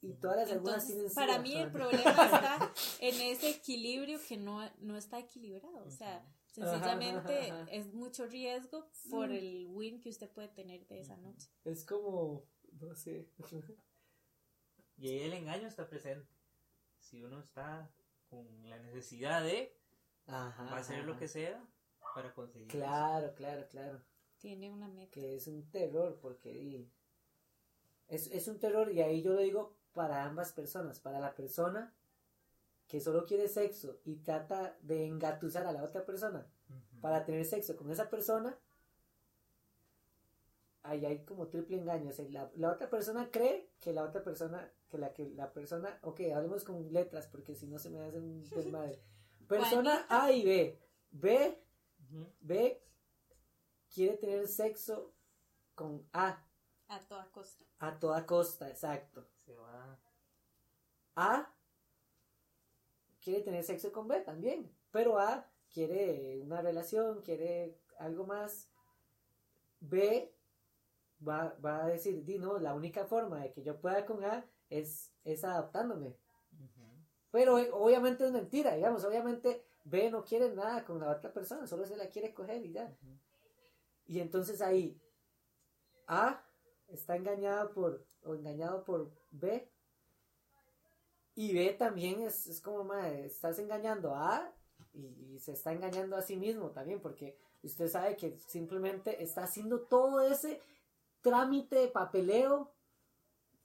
[0.00, 4.66] Y todas las agujas tienen Para mí el problema está en ese equilibrio que no,
[4.78, 10.48] no está equilibrado, o sea, sencillamente es mucho riesgo por el win que usted puede
[10.48, 11.50] tener de esa noche.
[11.64, 12.46] Es como,
[12.80, 13.28] no sé.
[14.96, 16.39] y ahí el engaño está presente.
[17.00, 17.90] Si uno está
[18.28, 19.76] con la necesidad de
[20.26, 21.62] Ajá, va a hacer lo que sea
[22.14, 22.68] para conseguir.
[22.68, 24.00] Claro, claro, claro.
[24.38, 25.10] Tiene una meta.
[25.10, 26.88] Que es un terror, porque
[28.08, 31.00] es, es un terror, y ahí yo lo digo para ambas personas.
[31.00, 31.94] Para la persona
[32.86, 36.44] que solo quiere sexo y trata de engatusar a la otra persona
[37.00, 38.58] para tener sexo con esa persona,
[40.82, 42.10] ahí hay como triple engaño.
[42.30, 46.20] la, la, otra persona cree que la otra persona, que la que la persona, ok,
[46.34, 49.00] hablemos con letras porque si no se me hace un desmadre.
[49.48, 50.78] Persona A y B.
[51.10, 51.64] B,
[52.40, 52.82] B
[53.92, 55.14] quiere tener sexo
[55.74, 56.44] con A.
[56.88, 57.64] A toda costa.
[57.78, 59.26] A toda costa, exacto.
[59.44, 59.98] Se va.
[61.16, 61.54] A
[63.20, 64.70] quiere tener sexo con B también.
[64.90, 68.68] Pero A quiere una relación, quiere algo más.
[69.80, 70.34] B
[71.26, 74.44] va, va a decir, di no, la única forma de que yo pueda con A
[74.70, 76.16] es, es adaptándome.
[77.30, 81.66] Pero eh, obviamente es mentira, digamos, obviamente B no quiere nada con la otra persona,
[81.66, 82.92] solo se la quiere coger y ya.
[84.06, 85.00] Y entonces ahí
[86.06, 86.42] A
[86.88, 89.70] está engañado por, o engañado por B.
[91.36, 94.54] Y B también es, es como, madre, estás engañando a A
[94.92, 99.82] y, se está engañando a sí mismo también, porque usted sabe que simplemente está haciendo
[99.82, 100.60] todo ese
[101.22, 102.72] trámite, papeleo.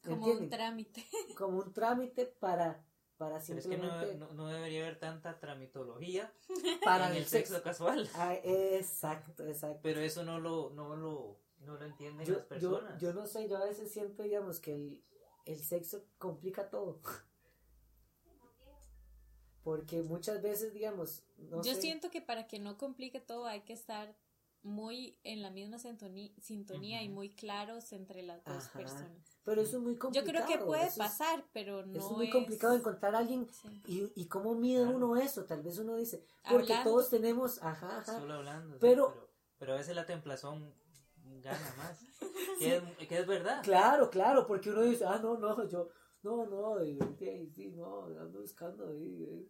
[0.06, 1.06] Como un trámite.
[1.38, 2.86] Como un trámite para
[3.18, 3.88] para simplemente...
[3.88, 6.34] Pero es que no, debería haber tanta tramitología
[6.84, 8.10] para el sexo, casual.
[8.16, 9.80] Ah, exacto, exacto.
[9.82, 12.99] Pero eso no lo, no lo, no lo entienden las personas.
[12.99, 15.03] Yo, no sé, yo a veces siento, digamos, que el,
[15.45, 17.01] el sexo complica todo.
[19.64, 21.24] Porque muchas veces, digamos,
[21.64, 24.16] yo siento que para que no complique todo hay que estar
[24.62, 29.34] muy en la misma sintonía, y muy claros entre las dos personas.
[29.46, 30.26] Pero eso es muy complicado.
[30.26, 32.00] Yo creo que puede pasar, pero no.
[32.00, 33.48] Es muy complicado encontrar a alguien.
[33.86, 35.46] Y, y cómo mide uno eso.
[35.46, 36.26] Tal vez uno dice.
[36.50, 37.62] Porque todos tenemos.
[37.62, 38.20] Ajá, ajá.
[38.20, 38.80] Solo hablando.
[38.80, 39.30] Pero,
[39.60, 40.74] pero, a veces la templazón
[41.43, 42.00] gana más.
[42.60, 43.62] que, es, que, es, verdad.
[43.64, 44.48] Claro, claro.
[44.48, 45.89] Porque uno dice, ah, no, no, yo.
[46.24, 46.98] No, no, y,
[47.54, 48.91] sí, no, ando buscando.
[48.96, 49.48] Y,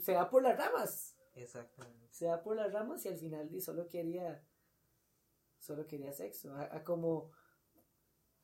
[0.00, 1.16] se va por las ramas.
[1.34, 2.06] Exactamente.
[2.12, 4.40] Se va por las ramas y al final solo quería.
[5.58, 6.54] Solo quería sexo.
[6.54, 7.32] a como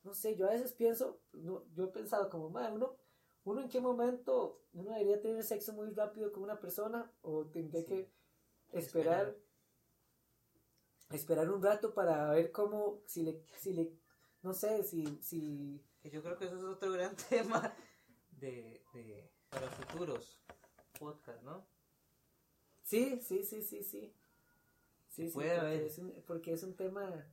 [0.05, 2.97] no sé, yo a veces pienso, no, yo he pensado como, madre, uno,
[3.45, 7.85] uno en qué momento uno debería tener sexo muy rápido con una persona o tendría
[7.85, 8.11] que
[8.73, 9.35] esperar,
[11.11, 13.93] esperar un rato para ver cómo, si le, si le,
[14.43, 15.83] no sé, si, si...
[16.05, 17.75] Yo creo que eso es otro gran tema
[18.31, 20.39] de, de para futuros
[20.99, 21.67] podcast, ¿no?
[22.83, 24.15] Sí, sí, sí, sí, sí.
[25.09, 27.25] Sí, sí, porque, es un, porque es un tema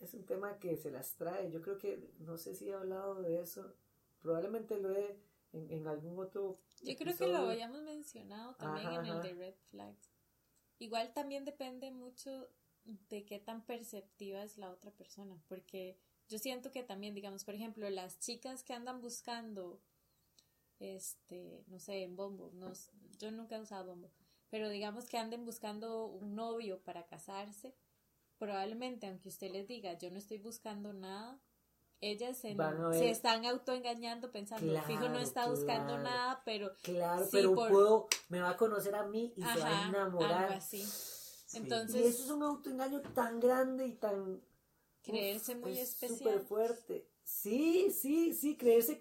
[0.00, 1.50] es un tema que se las trae.
[1.50, 3.74] Yo creo que, no sé si he hablado de eso,
[4.20, 5.16] probablemente lo he
[5.52, 6.58] en, algún otro...
[6.82, 10.10] Yo creo que lo habíamos mencionado también en el de Red Flags.
[10.78, 12.48] Igual también depende mucho
[13.08, 15.98] de qué tan perceptiva es la otra persona, porque
[16.28, 19.80] yo siento que también, digamos, por ejemplo, las chicas que andan buscando,
[20.78, 22.72] este, no sé, en Bombo, no,
[23.18, 24.10] yo nunca he usado Bombo,
[24.48, 27.74] pero digamos que anden buscando un novio para casarse,
[28.40, 31.38] probablemente, aunque usted les diga, yo no estoy buscando nada,
[32.00, 32.56] ellas se,
[33.10, 36.72] están autoengañando pensando, fijo no está buscando nada, pero...
[36.82, 40.52] Claro, pero puedo, me va a conocer a mí y se va a enamorar.
[40.54, 40.82] así.
[41.52, 42.00] Entonces...
[42.00, 44.40] Y eso es un autoengaño tan grande y tan...
[45.02, 46.18] Creerse muy especial.
[46.18, 47.06] Súper fuerte.
[47.22, 48.98] Sí, sí, sí, creerse,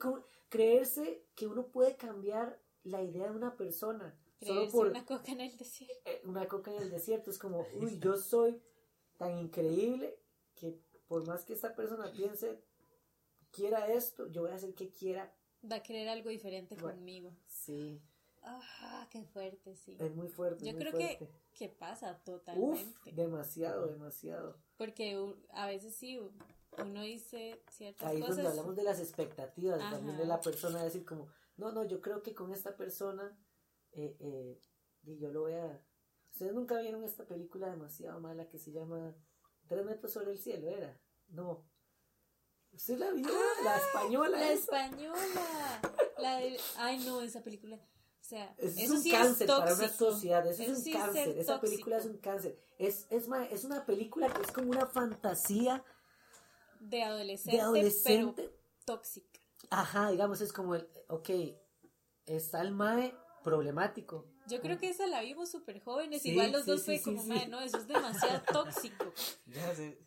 [0.50, 4.14] creerse que uno puede cambiar la idea de una persona.
[4.42, 6.02] solo por una coca en el desierto.
[6.04, 7.32] Eh, una coca en el desierto.
[7.32, 8.62] Es como, uy, yo soy
[9.20, 10.18] tan increíble
[10.56, 12.64] que por más que esta persona piense,
[13.52, 15.32] quiera esto, yo voy a hacer que quiera.
[15.70, 17.36] Va a querer algo diferente conmigo.
[17.46, 18.02] Sí.
[18.42, 19.98] Ah, qué fuerte, sí.
[20.00, 20.66] Es muy fuerte.
[20.66, 23.12] Yo creo que, que pasa totalmente.
[23.12, 24.56] demasiado, demasiado.
[24.78, 26.18] Porque a veces sí,
[26.78, 28.38] uno dice ciertas Ahí cosas.
[28.38, 32.00] Ahí donde hablamos de las expectativas también de la persona, decir como, no, no, yo
[32.00, 33.38] creo que con esta persona,
[33.92, 34.62] eh, eh,
[35.04, 35.84] y yo lo voy a,
[36.40, 39.14] ¿Ustedes nunca vieron esta película demasiado mala que se llama
[39.68, 40.70] Tres metros sobre el cielo?
[40.70, 40.98] ¿Era?
[41.28, 41.70] No.
[42.72, 43.28] ¿Usted la vio?
[43.62, 44.38] la española.
[44.38, 44.86] La esa.
[44.86, 45.82] española.
[46.18, 46.58] La de...
[46.78, 47.76] Ay, no, esa película.
[47.76, 50.84] O sea, es eso un sí cáncer es para una sociedad, eso, Eso es un
[50.86, 52.58] sí cáncer, esa película es un cáncer.
[52.78, 55.84] Es, es, es una película que es como una fantasía
[56.80, 58.44] De adolescente, de adolescente.
[58.44, 59.42] pero tóxica.
[59.72, 61.32] Ajá, digamos, es como el, ok,
[62.26, 63.14] está el mae
[63.44, 64.26] problemático.
[64.50, 66.22] Yo creo que esa la vimos súper jóvenes.
[66.22, 67.30] Sí, Igual los sí, dos sí, fue sí, como, sí.
[67.30, 69.06] "Mae, no, eso es demasiado tóxico.
[69.46, 69.98] Ya sé.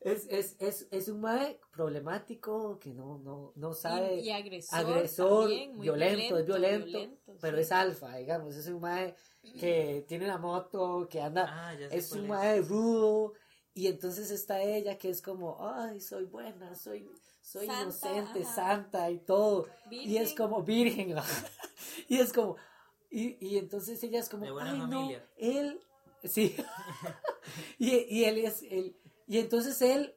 [0.00, 4.16] Es, es, es, es un mae problemático que no, no, no sabe.
[4.20, 4.78] Y, y agresor.
[4.78, 7.62] agresor, también, muy violento, es violento, pero sí.
[7.62, 9.16] es alfa, digamos, es un mae
[9.58, 12.28] que tiene una moto, que anda, Ah, es un es.
[12.28, 13.32] mae rudo,
[13.74, 18.54] y entonces está ella que es como, ay, soy buena, soy, soy Santa, inocente, ajá.
[18.54, 21.16] santa y todo, y es como virgen,
[22.08, 22.56] y es como,
[23.18, 25.26] y, y entonces ella es como, De buena ay, no, familia.
[25.36, 25.80] él,
[26.24, 26.54] sí,
[27.78, 28.96] y, y él es, él,
[29.26, 30.14] y entonces él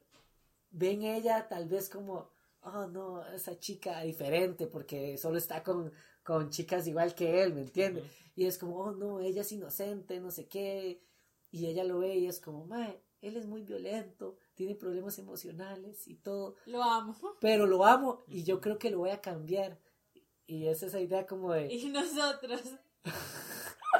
[0.70, 2.30] ve en ella tal vez como,
[2.62, 5.92] oh no, esa chica diferente porque solo está con,
[6.22, 8.04] con chicas igual que él, ¿me entiendes?
[8.36, 11.02] Y es como, oh no, ella es inocente, no sé qué,
[11.50, 16.06] y ella lo ve y es como, mae, él es muy violento, tiene problemas emocionales
[16.06, 17.16] y todo, Lo amo.
[17.40, 19.78] pero lo amo y yo creo que lo voy a cambiar.
[20.46, 22.62] Y es esa idea como de, Y nosotros,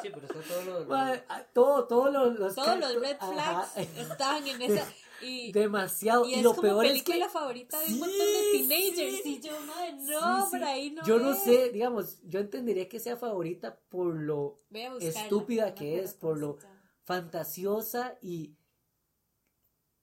[0.03, 0.81] Sí, pero está todo lo.
[0.81, 4.87] lo- mae, a- todo, todos los, todos los red ajá, flags estaban en esa.
[5.23, 6.25] Y, demasiado.
[6.25, 9.23] y Y, es lo como peor es que favorita de Sí, un montón de teenagers.
[9.23, 9.37] sí.
[9.37, 11.05] Y yo, madre, no, Sí, por ahí no.
[11.05, 16.15] yo no sé, digamos, yo entendería que sea favorita por lo buscarla, estúpida que es,
[16.15, 16.59] por lo-
[17.03, 18.57] fantasiosa y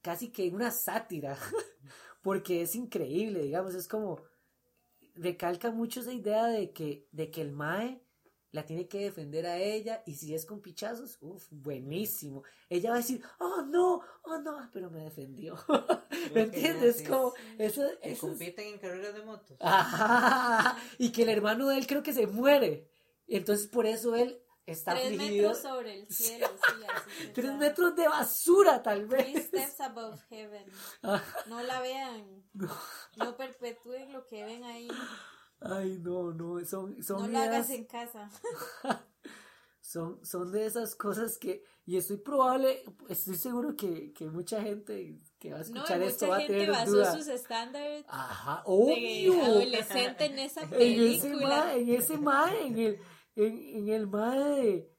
[0.01, 1.35] casi que una sátira,
[2.21, 4.21] porque es increíble, digamos, es como
[5.15, 8.03] recalca mucho esa idea de que, de que el Mae
[8.51, 12.43] la tiene que defender a ella y si es con pichazos, uff, buenísimo.
[12.69, 15.55] Ella va a decir, oh no, oh no, pero me defendió.
[16.33, 17.03] ¿Me entiendes?
[17.07, 19.57] Como, eso, Que eso es- compiten en carreras de motos.
[19.61, 22.89] Ajá, y que el hermano de él creo que se muere.
[23.27, 25.49] Entonces por eso él está Tres afligido.
[25.49, 29.47] metros sobre el cielo, sí, así Tres metros de basura, tal Three vez.
[29.47, 30.65] steps above heaven.
[31.47, 32.43] No la vean.
[33.17, 34.87] No perpetúen lo que ven ahí.
[35.60, 38.30] Ay, no, no, son, son, No lo hagas en casa.
[39.82, 45.20] son, son de esas cosas que, y estoy probable, estoy seguro que, que mucha gente
[45.39, 47.18] que va a No, escuchar y esto mucha va a gente tener basó duda.
[47.18, 49.43] sus estándares Ajá, de obvio.
[49.43, 51.47] adolescente en esa En ese película.
[51.66, 52.99] mae, en ese mae, en el,
[53.36, 54.93] en, en el mae de-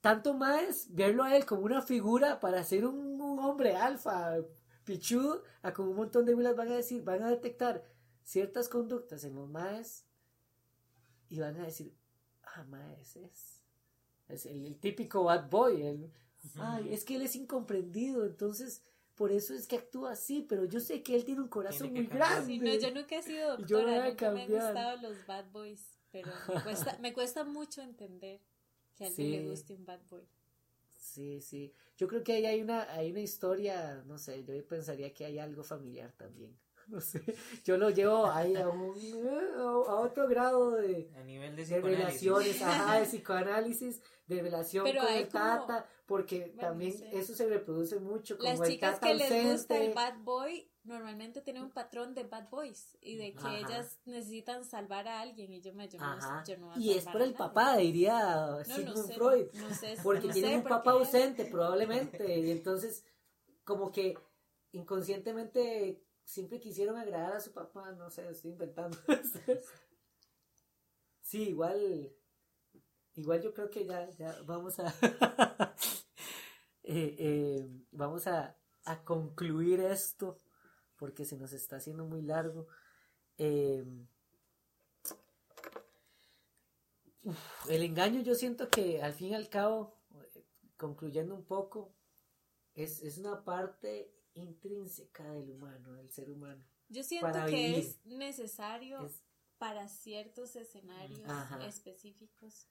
[0.00, 4.36] tanto más verlo a él como una figura para ser un, un hombre alfa,
[4.84, 7.82] pichudo, a como un montón de milas van a decir, van a detectar
[8.28, 10.04] ciertas conductas en los maes
[11.28, 11.94] y van a decir,
[12.42, 13.62] ah, maes es,
[14.28, 16.12] es el, el típico bad boy, el,
[16.56, 18.82] ay, es que él es incomprendido, entonces
[19.14, 22.08] por eso es que actúa así, pero yo sé que él tiene un corazón Tiene
[22.08, 22.46] muy grande.
[22.46, 25.98] Sí, no, yo nunca he sido Yo doctora, nunca me han gustado los bad boys,
[26.12, 28.40] pero me cuesta, me cuesta mucho entender
[28.94, 29.32] que a alguien Sí.
[29.32, 30.28] le guste un bad boy.
[30.98, 31.72] Sí, sí.
[31.96, 35.38] Yo creo que ahí hay una, hay una historia, no sé, yo pensaría que hay
[35.38, 36.56] algo familiar también.
[36.90, 37.22] No sé,
[37.64, 38.94] yo lo llevo ahí a un
[39.58, 42.22] a otro grado de, A nivel de de psicoanálisis.
[42.22, 46.98] relaciones, ajá, de psicoanálisis, de relación Pero con el como- tata, porque Bueno, también no
[46.98, 47.18] sé.
[47.18, 49.94] eso se reproduce mucho como Las el chicas tata que les gusta el ausente.
[49.94, 53.58] bad boy normalmente tienen un patrón de bad boys y de que Ajá.
[53.58, 56.96] ellas necesitan salvar a alguien y yo me yo no, yo no voy a Y
[56.96, 57.36] es por el nadie.
[57.36, 59.46] papá, diría No, no Sigmund sé, Freud.
[59.52, 62.38] no sé, Porque no tienen sé un papá ausente, probablemente.
[62.38, 63.04] Y entonces,
[63.64, 64.16] como que
[64.72, 67.90] inconscientemente siempre quisieron agradar a su papá.
[67.92, 68.96] No sé, estoy inventando.
[71.22, 72.12] sí, igual.
[73.14, 74.86] Igual yo creo que ya, ya vamos a.
[76.84, 80.40] eh, eh, vamos a, a concluir esto.
[80.96, 82.66] Porque se nos está haciendo muy largo.
[87.22, 89.94] Uf, el engaño, yo siento que al fin y al cabo,
[90.34, 90.44] eh,
[90.76, 91.94] concluyendo un poco,
[92.74, 94.12] es, es una parte
[94.42, 96.64] intrínseca del humano, del ser humano.
[96.88, 99.22] Yo siento que es necesario Es-
[99.58, 101.66] para ciertos escenarios Ajá.
[101.66, 102.68] específicos.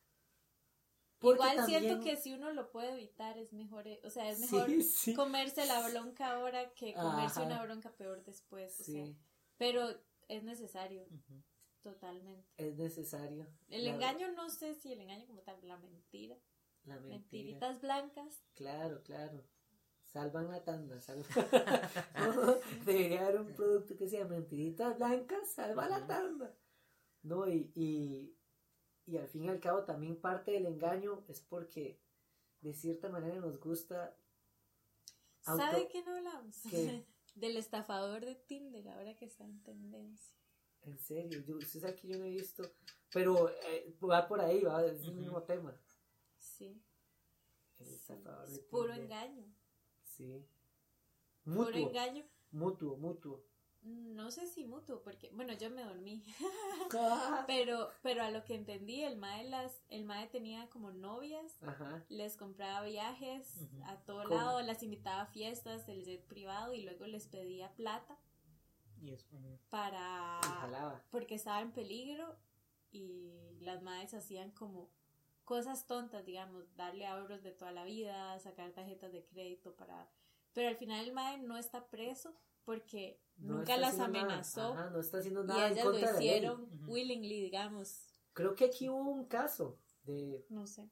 [1.20, 4.30] Porque Igual también- siento que si uno lo puede evitar es mejor, eh, o sea,
[4.30, 5.14] es mejor sí.
[5.16, 7.44] comerse la bronca ahora que comerse Ajá.
[7.46, 9.18] una bronca peor después, o sea, Sí,
[9.58, 9.90] pero
[10.28, 11.08] es necesario,
[11.82, 12.48] totalmente.
[12.58, 13.48] es necesario.
[13.70, 16.38] El La- engaño no sé si el engaño como tal, la mentira,
[16.84, 17.18] La mentira.
[17.18, 19.44] mentiritas blancas, Claro, claro.
[20.18, 21.00] Salvan la tanda.
[21.02, 21.26] Salvan.
[22.86, 26.54] Debería haber un producto que sea mentiritas blancas, salva la tanda.
[27.24, 28.36] No, y, y,
[29.06, 32.00] y al fin y al cabo también parte del engaño es porque
[32.62, 34.18] de cierta manera nos gusta
[35.46, 36.56] auto- ¿sabe qué no hablamos?
[36.70, 37.06] ¿Qué?
[37.36, 40.36] del estafador de Tinder, ahora que está en tendencia.
[40.82, 42.64] En serio, yo, usted sabe que yo no he visto,
[43.14, 45.76] pero eh, va por ahí, va, es el mismo tema.
[46.40, 46.82] Sí.
[47.78, 49.04] El estafador de Es puro Tinder.
[49.04, 49.46] engaño.
[50.18, 50.46] Sí.
[51.46, 52.26] Mutuo, engaño.
[52.52, 53.44] mutuo, mutuo.
[53.84, 56.24] No sé si mutuo, porque, bueno, yo me dormí.
[57.48, 62.04] Pero, pero a lo que entendí, el mae, las, el mae tenía como novias, Ajá.
[62.10, 64.36] les compraba viajes a todo ¿Cómo?
[64.36, 68.18] lado, las invitaba a fiestas, el jet privado y luego les pedía plata
[69.02, 69.38] Y eso,
[69.70, 71.04] para...
[71.12, 72.36] Porque estaba en peligro
[72.92, 74.90] y las madres hacían como
[75.48, 80.08] cosas tontas, digamos, darle ahorros de toda la vida, sacar tarjetas de crédito para...
[80.54, 82.36] Pero al final el mae no está preso
[82.66, 84.06] porque No nunca las nada.
[84.06, 86.28] amenazó Ajá, no está haciendo y nada en ellas lo contra de la ley.
[86.30, 86.92] hicieron Ujú.
[86.92, 88.04] willingly, digamos.
[88.34, 90.90] Creo que aquí hubo un caso de No sé.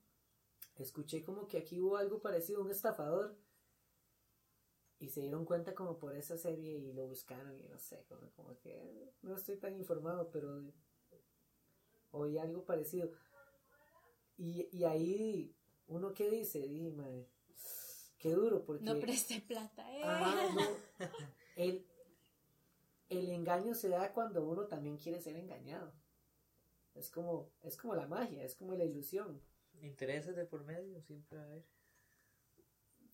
[0.77, 3.35] escuché como que aquí hubo algo parecido, un estafador,
[4.99, 8.29] y se dieron cuenta como por esa serie y lo buscaron y no sé, como,
[8.31, 10.63] como que eh, no estoy tan informado, pero
[12.11, 13.11] oí algo parecido.
[14.37, 15.55] Y, y ahí
[15.87, 17.27] uno que dice, dime,
[18.17, 18.83] qué duro, porque...
[18.83, 20.03] No preste plata, eh.
[20.03, 20.61] Ajá, no.
[21.55, 21.85] El,
[23.09, 25.93] el engaño se da cuando uno también quiere ser engañado.
[26.95, 29.41] Es como, es como la magia, es como la ilusión.
[29.81, 31.65] Intereses de por medio siempre va a haber.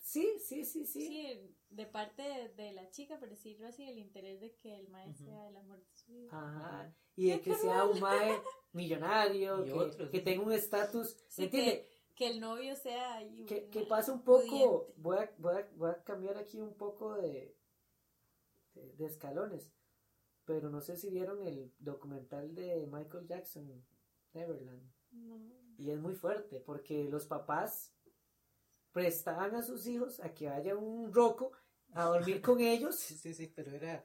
[0.01, 1.07] Sí, sí, sí, sí.
[1.07, 4.89] Sí, de parte de, de la chica, por decirlo así, el interés de que el
[4.89, 5.23] mae Ujú.
[5.25, 6.31] sea el amor de su vida.
[6.31, 6.93] Ajá.
[7.15, 8.41] Y de que sea un mae
[8.73, 10.23] millonario, Y que, otros, que sí.
[10.25, 11.87] tenga un estatus, Sí, ¿me entiende?
[12.15, 14.93] Que el novio sea ahí Que, un que pasa un poco, pudiente.
[14.97, 17.55] voy a, voy, a, voy a cambiar aquí un poco de,
[18.73, 19.71] de, de escalones,
[20.45, 23.85] pero no sé si vieron el documental de Michael Jackson,
[24.33, 24.91] Neverland.
[25.11, 25.37] No.
[25.77, 27.93] Y es muy fuerte porque los papás
[28.91, 31.51] prestaban a sus hijos a que vaya un roco
[31.93, 34.03] a dormir con ellos, Sí, sí, sí, pero era.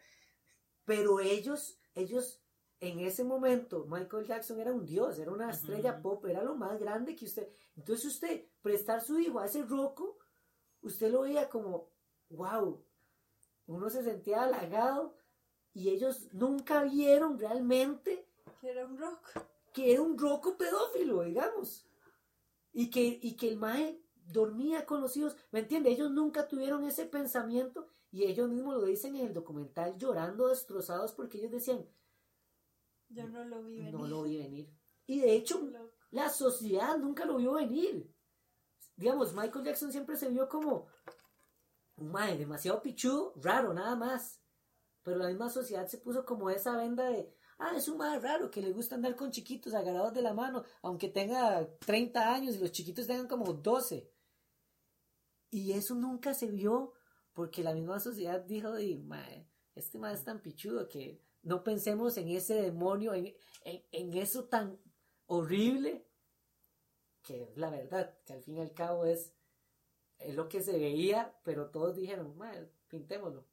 [0.84, 2.40] pero ellos, ellos
[2.80, 6.78] en ese momento, Michael Jackson era un dios, era una estrella pop, era lo más
[6.78, 7.48] grande que usted.
[7.74, 10.18] Entonces usted prestar su hijo a ese roco,
[10.82, 11.90] usted lo veía como,
[12.28, 12.84] wow,
[13.66, 15.16] uno se sentía halagado
[15.72, 18.28] y ellos nunca vieron realmente
[18.60, 19.30] Que era un rock.
[19.72, 21.86] que era un roco pedófilo, digamos.
[22.72, 25.36] Y que, y que el mae dormía con los hijos.
[25.50, 25.90] ¿Me entiende?
[25.90, 31.12] Ellos nunca tuvieron ese pensamiento y ellos mismos lo dicen en el documental llorando destrozados
[31.12, 31.86] porque ellos decían,
[33.08, 33.92] Yo no lo vi venir.
[33.94, 34.70] no lo vi venir.
[35.06, 35.92] Y de hecho, Loco.
[36.10, 38.12] la sociedad nunca lo vio venir.
[38.96, 40.86] Digamos, Michael Jackson siempre se vio como
[41.96, 44.40] un mae demasiado pichudo, raro, nada más.
[45.02, 48.50] Pero la misma sociedad se puso como esa venda de, ah, es un mae raro
[48.50, 52.58] que le gusta andar con chiquitos agarrados de la mano, aunque tenga 30 años y
[52.58, 54.10] los chiquitos tengan como 12.
[55.56, 56.92] Y eso nunca se vio
[57.32, 62.18] porque la misma sociedad dijo, de, mae, este mae es tan pichudo que no pensemos
[62.18, 63.34] en ese demonio, en,
[63.64, 64.78] en, en eso tan
[65.26, 66.06] horrible,
[67.22, 69.32] que es la verdad, que al fin y al cabo es,
[70.18, 73.46] es lo que se veía, pero todos dijeron, "Mae, pintémoslo,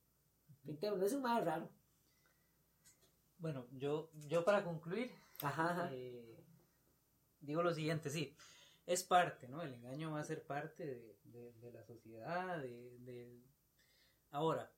[0.65, 1.69] pintémoslo, es un más raro.
[3.37, 5.09] Bueno, yo, yo para concluir,
[5.41, 5.89] Ajá, ajá.
[5.93, 6.43] eh,
[7.39, 8.35] digo lo siguiente, sí,
[8.85, 9.61] es parte, ¿no?
[9.61, 13.43] El engaño va a ser parte de, de- de la sociedad, de, de-
[14.31, 14.71] Ahora,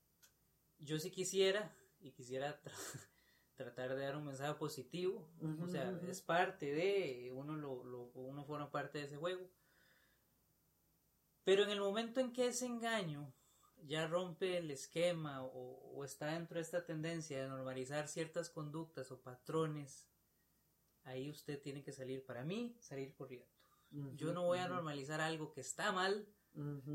[0.80, 2.72] yo sí quisiera, y quisiera tra-
[3.56, 5.28] tratar de dar un mensaje positivo,
[5.64, 9.49] o sea, es parte de, uno, lo, lo- uno forma parte de ese juego,
[11.43, 13.34] pero en el momento en que ese engaño
[13.84, 19.12] ya rompe el esquema o, o está dentro de esta tendencia de normalizar ciertas conductas
[19.12, 20.10] o patrones,
[21.03, 23.55] ahí usted tiene que salir, para mí, salir corriendo.
[24.16, 26.28] Yo no voy a normalizar algo que está mal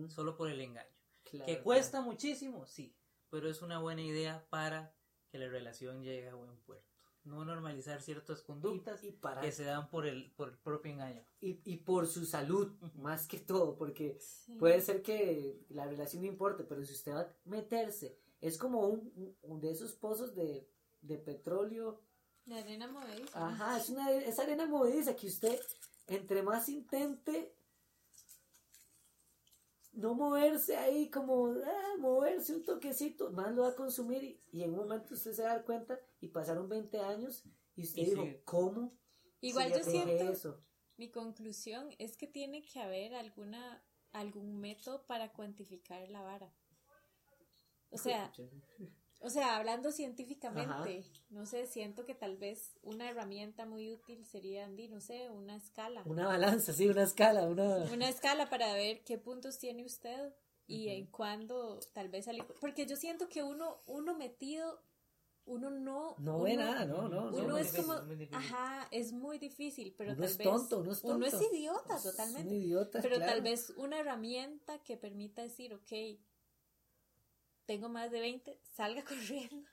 [0.08, 0.88] solo por el engaño.
[1.24, 2.66] claro, ¿Que cuesta muchísimo?
[2.66, 2.96] Sí,
[3.28, 4.94] pero es una buena idea para
[5.28, 6.86] que la relación llegue a buen puerto.
[7.24, 10.90] No normalizar ciertas conductas Y, y para, que se dan por el, por el propio
[10.92, 11.22] engaño.
[11.40, 14.56] y, y por su salud, más que todo, porque Sí.
[14.56, 18.80] puede ser que la relación no importe, pero si usted va a meterse, es como
[18.88, 20.66] un, un- un de esos pozos de,
[21.02, 22.00] de petróleo
[22.46, 23.46] De arena movediza.
[23.48, 25.60] Ajá, es una es arena movediza que usted
[26.10, 27.54] entre más intente
[29.92, 34.62] no moverse ahí como ah, moverse un toquecito, más lo va a consumir y, y
[34.62, 37.44] en un momento usted se va a dar cuenta y pasaron 20 años
[37.76, 38.42] y usted Y dijo, sigue.
[38.44, 38.92] ¿cómo?
[39.40, 40.60] Igual yo siento, eso?
[40.96, 43.82] mi conclusión es que tiene que haber alguna
[44.12, 46.52] algún método para cuantificar la vara.
[47.90, 48.32] O sea,
[49.20, 54.64] o sea, hablando científicamente, no sé, siento que tal vez una herramienta muy útil sería,
[54.64, 56.02] Andy, no sé, una escala.
[56.06, 57.84] Una balanza, sí, una escala, una...
[57.92, 60.34] Una escala para ver qué puntos tiene usted
[60.66, 62.44] y en cuándo tal vez salir.
[62.60, 64.80] Porque yo siento que uno, uno metido,
[65.44, 66.14] uno no.
[66.18, 67.28] No ve nada, no, no.
[67.28, 67.58] Uno no.
[67.58, 67.94] es como.
[67.94, 68.34] es difícil.
[68.36, 70.46] Ajá, es muy difícil, pero Uno tal es vez.
[70.46, 71.54] tonto, uno es Uno es tonto.
[71.54, 72.48] idiota, Es totalmente.
[72.48, 73.32] un idiota, Pero claro.
[73.32, 75.92] tal vez una herramienta que permita decir, ok,
[77.70, 79.04] tengo más de 20, salga
[79.48, 79.64] corriendo.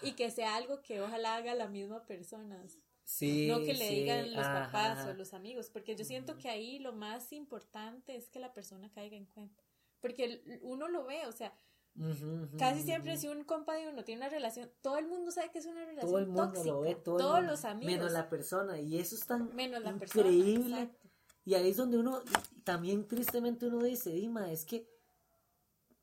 [0.00, 2.62] Y que sea algo que ojalá haga la misma persona.
[3.04, 4.66] Sí, no que le sí, digan los ajá.
[4.70, 5.70] papás o los amigos.
[5.70, 9.64] Porque yo siento que ahí lo más importante es que la persona caiga en cuenta.
[10.00, 11.52] Porque el- uno lo ve, o sea,
[11.96, 12.86] Ujú, ujú, casi ujú.
[12.86, 15.66] siempre si un compa de uno tiene una relación, todo el mundo sabe que es
[15.66, 16.66] una relación todo el mundo tóxica.
[16.70, 17.92] lo ve, todo el Todos mundo, los amigos.
[17.96, 20.28] menos la persona y eso es tan menos la persona.
[20.30, 21.08] increíble exacto.
[21.44, 22.22] y ahí es donde uno
[22.62, 24.88] también tristemente uno dice Dima es que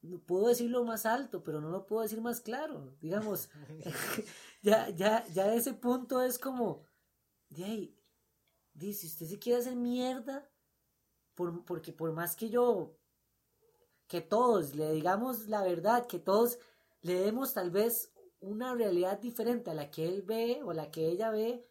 [0.02, 3.50] no puedo decirlo más alto pero no lo puedo decir más claro digamos
[4.62, 6.84] ya ya ya ese punto es como
[7.50, 7.98] de ahí
[8.74, 10.50] dice usted se quiere hacer mierda
[11.36, 12.96] por, porque por más que yo
[14.08, 16.60] que todos le digamos la verdad que todos
[17.02, 21.08] le demos tal vez una realidad diferente a la que él ve o la que
[21.10, 21.66] ella ve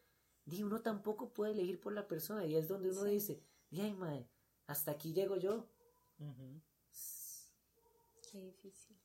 [0.44, 3.10] di uno tampoco puede elegir por la persona y es donde uno Sí.
[3.10, 4.28] dice di ay mae
[4.66, 5.66] hasta aquí llego yo.
[8.38, 8.96] Qué difícil.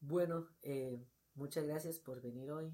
[0.00, 1.02] bueno eh,
[1.34, 2.70] muchas gracias por venir hoy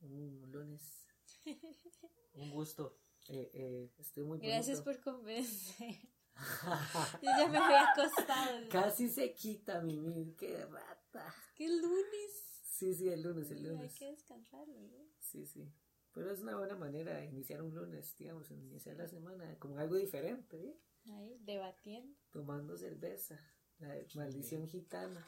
[0.00, 1.06] un lunes
[2.34, 2.98] Un gusto.
[3.28, 5.02] Eh, eh, estoy muy Gracias bonito.
[5.02, 5.94] por convencer.
[7.22, 8.68] Yo ya me había acostado.
[8.70, 12.62] casi se quita mi mil qué rata ¡Qué lunes!
[12.64, 14.90] sí sí el lunes el Hay lunes que descansar, ¿no?
[15.18, 15.70] Sí, sí.
[16.12, 19.96] Pero es una buena manera de iniciar un lunes, digamos, iniciar la semana con algo
[19.96, 20.80] diferente, ¿eh?
[21.12, 22.16] Ahí, debatiendo.
[22.30, 23.38] Tomando cerveza.
[23.78, 25.26] La maldición gitana.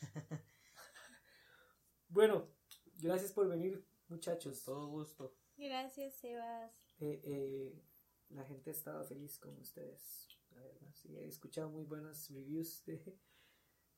[2.08, 2.48] bueno,
[2.96, 4.62] gracias por venir, muchachos.
[4.64, 5.36] Todo gusto.
[5.56, 6.72] Gracias, Sebas.
[6.98, 7.82] Eh, eh,
[8.28, 10.92] la gente estaba feliz con ustedes, la verdad.
[10.94, 13.18] Sí, he escuchado muy buenas reviews de,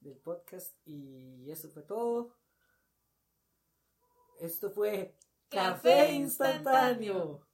[0.00, 2.36] del podcast y eso fue todo.
[4.40, 5.16] Esto fue
[5.48, 7.46] Café Café instantáneo.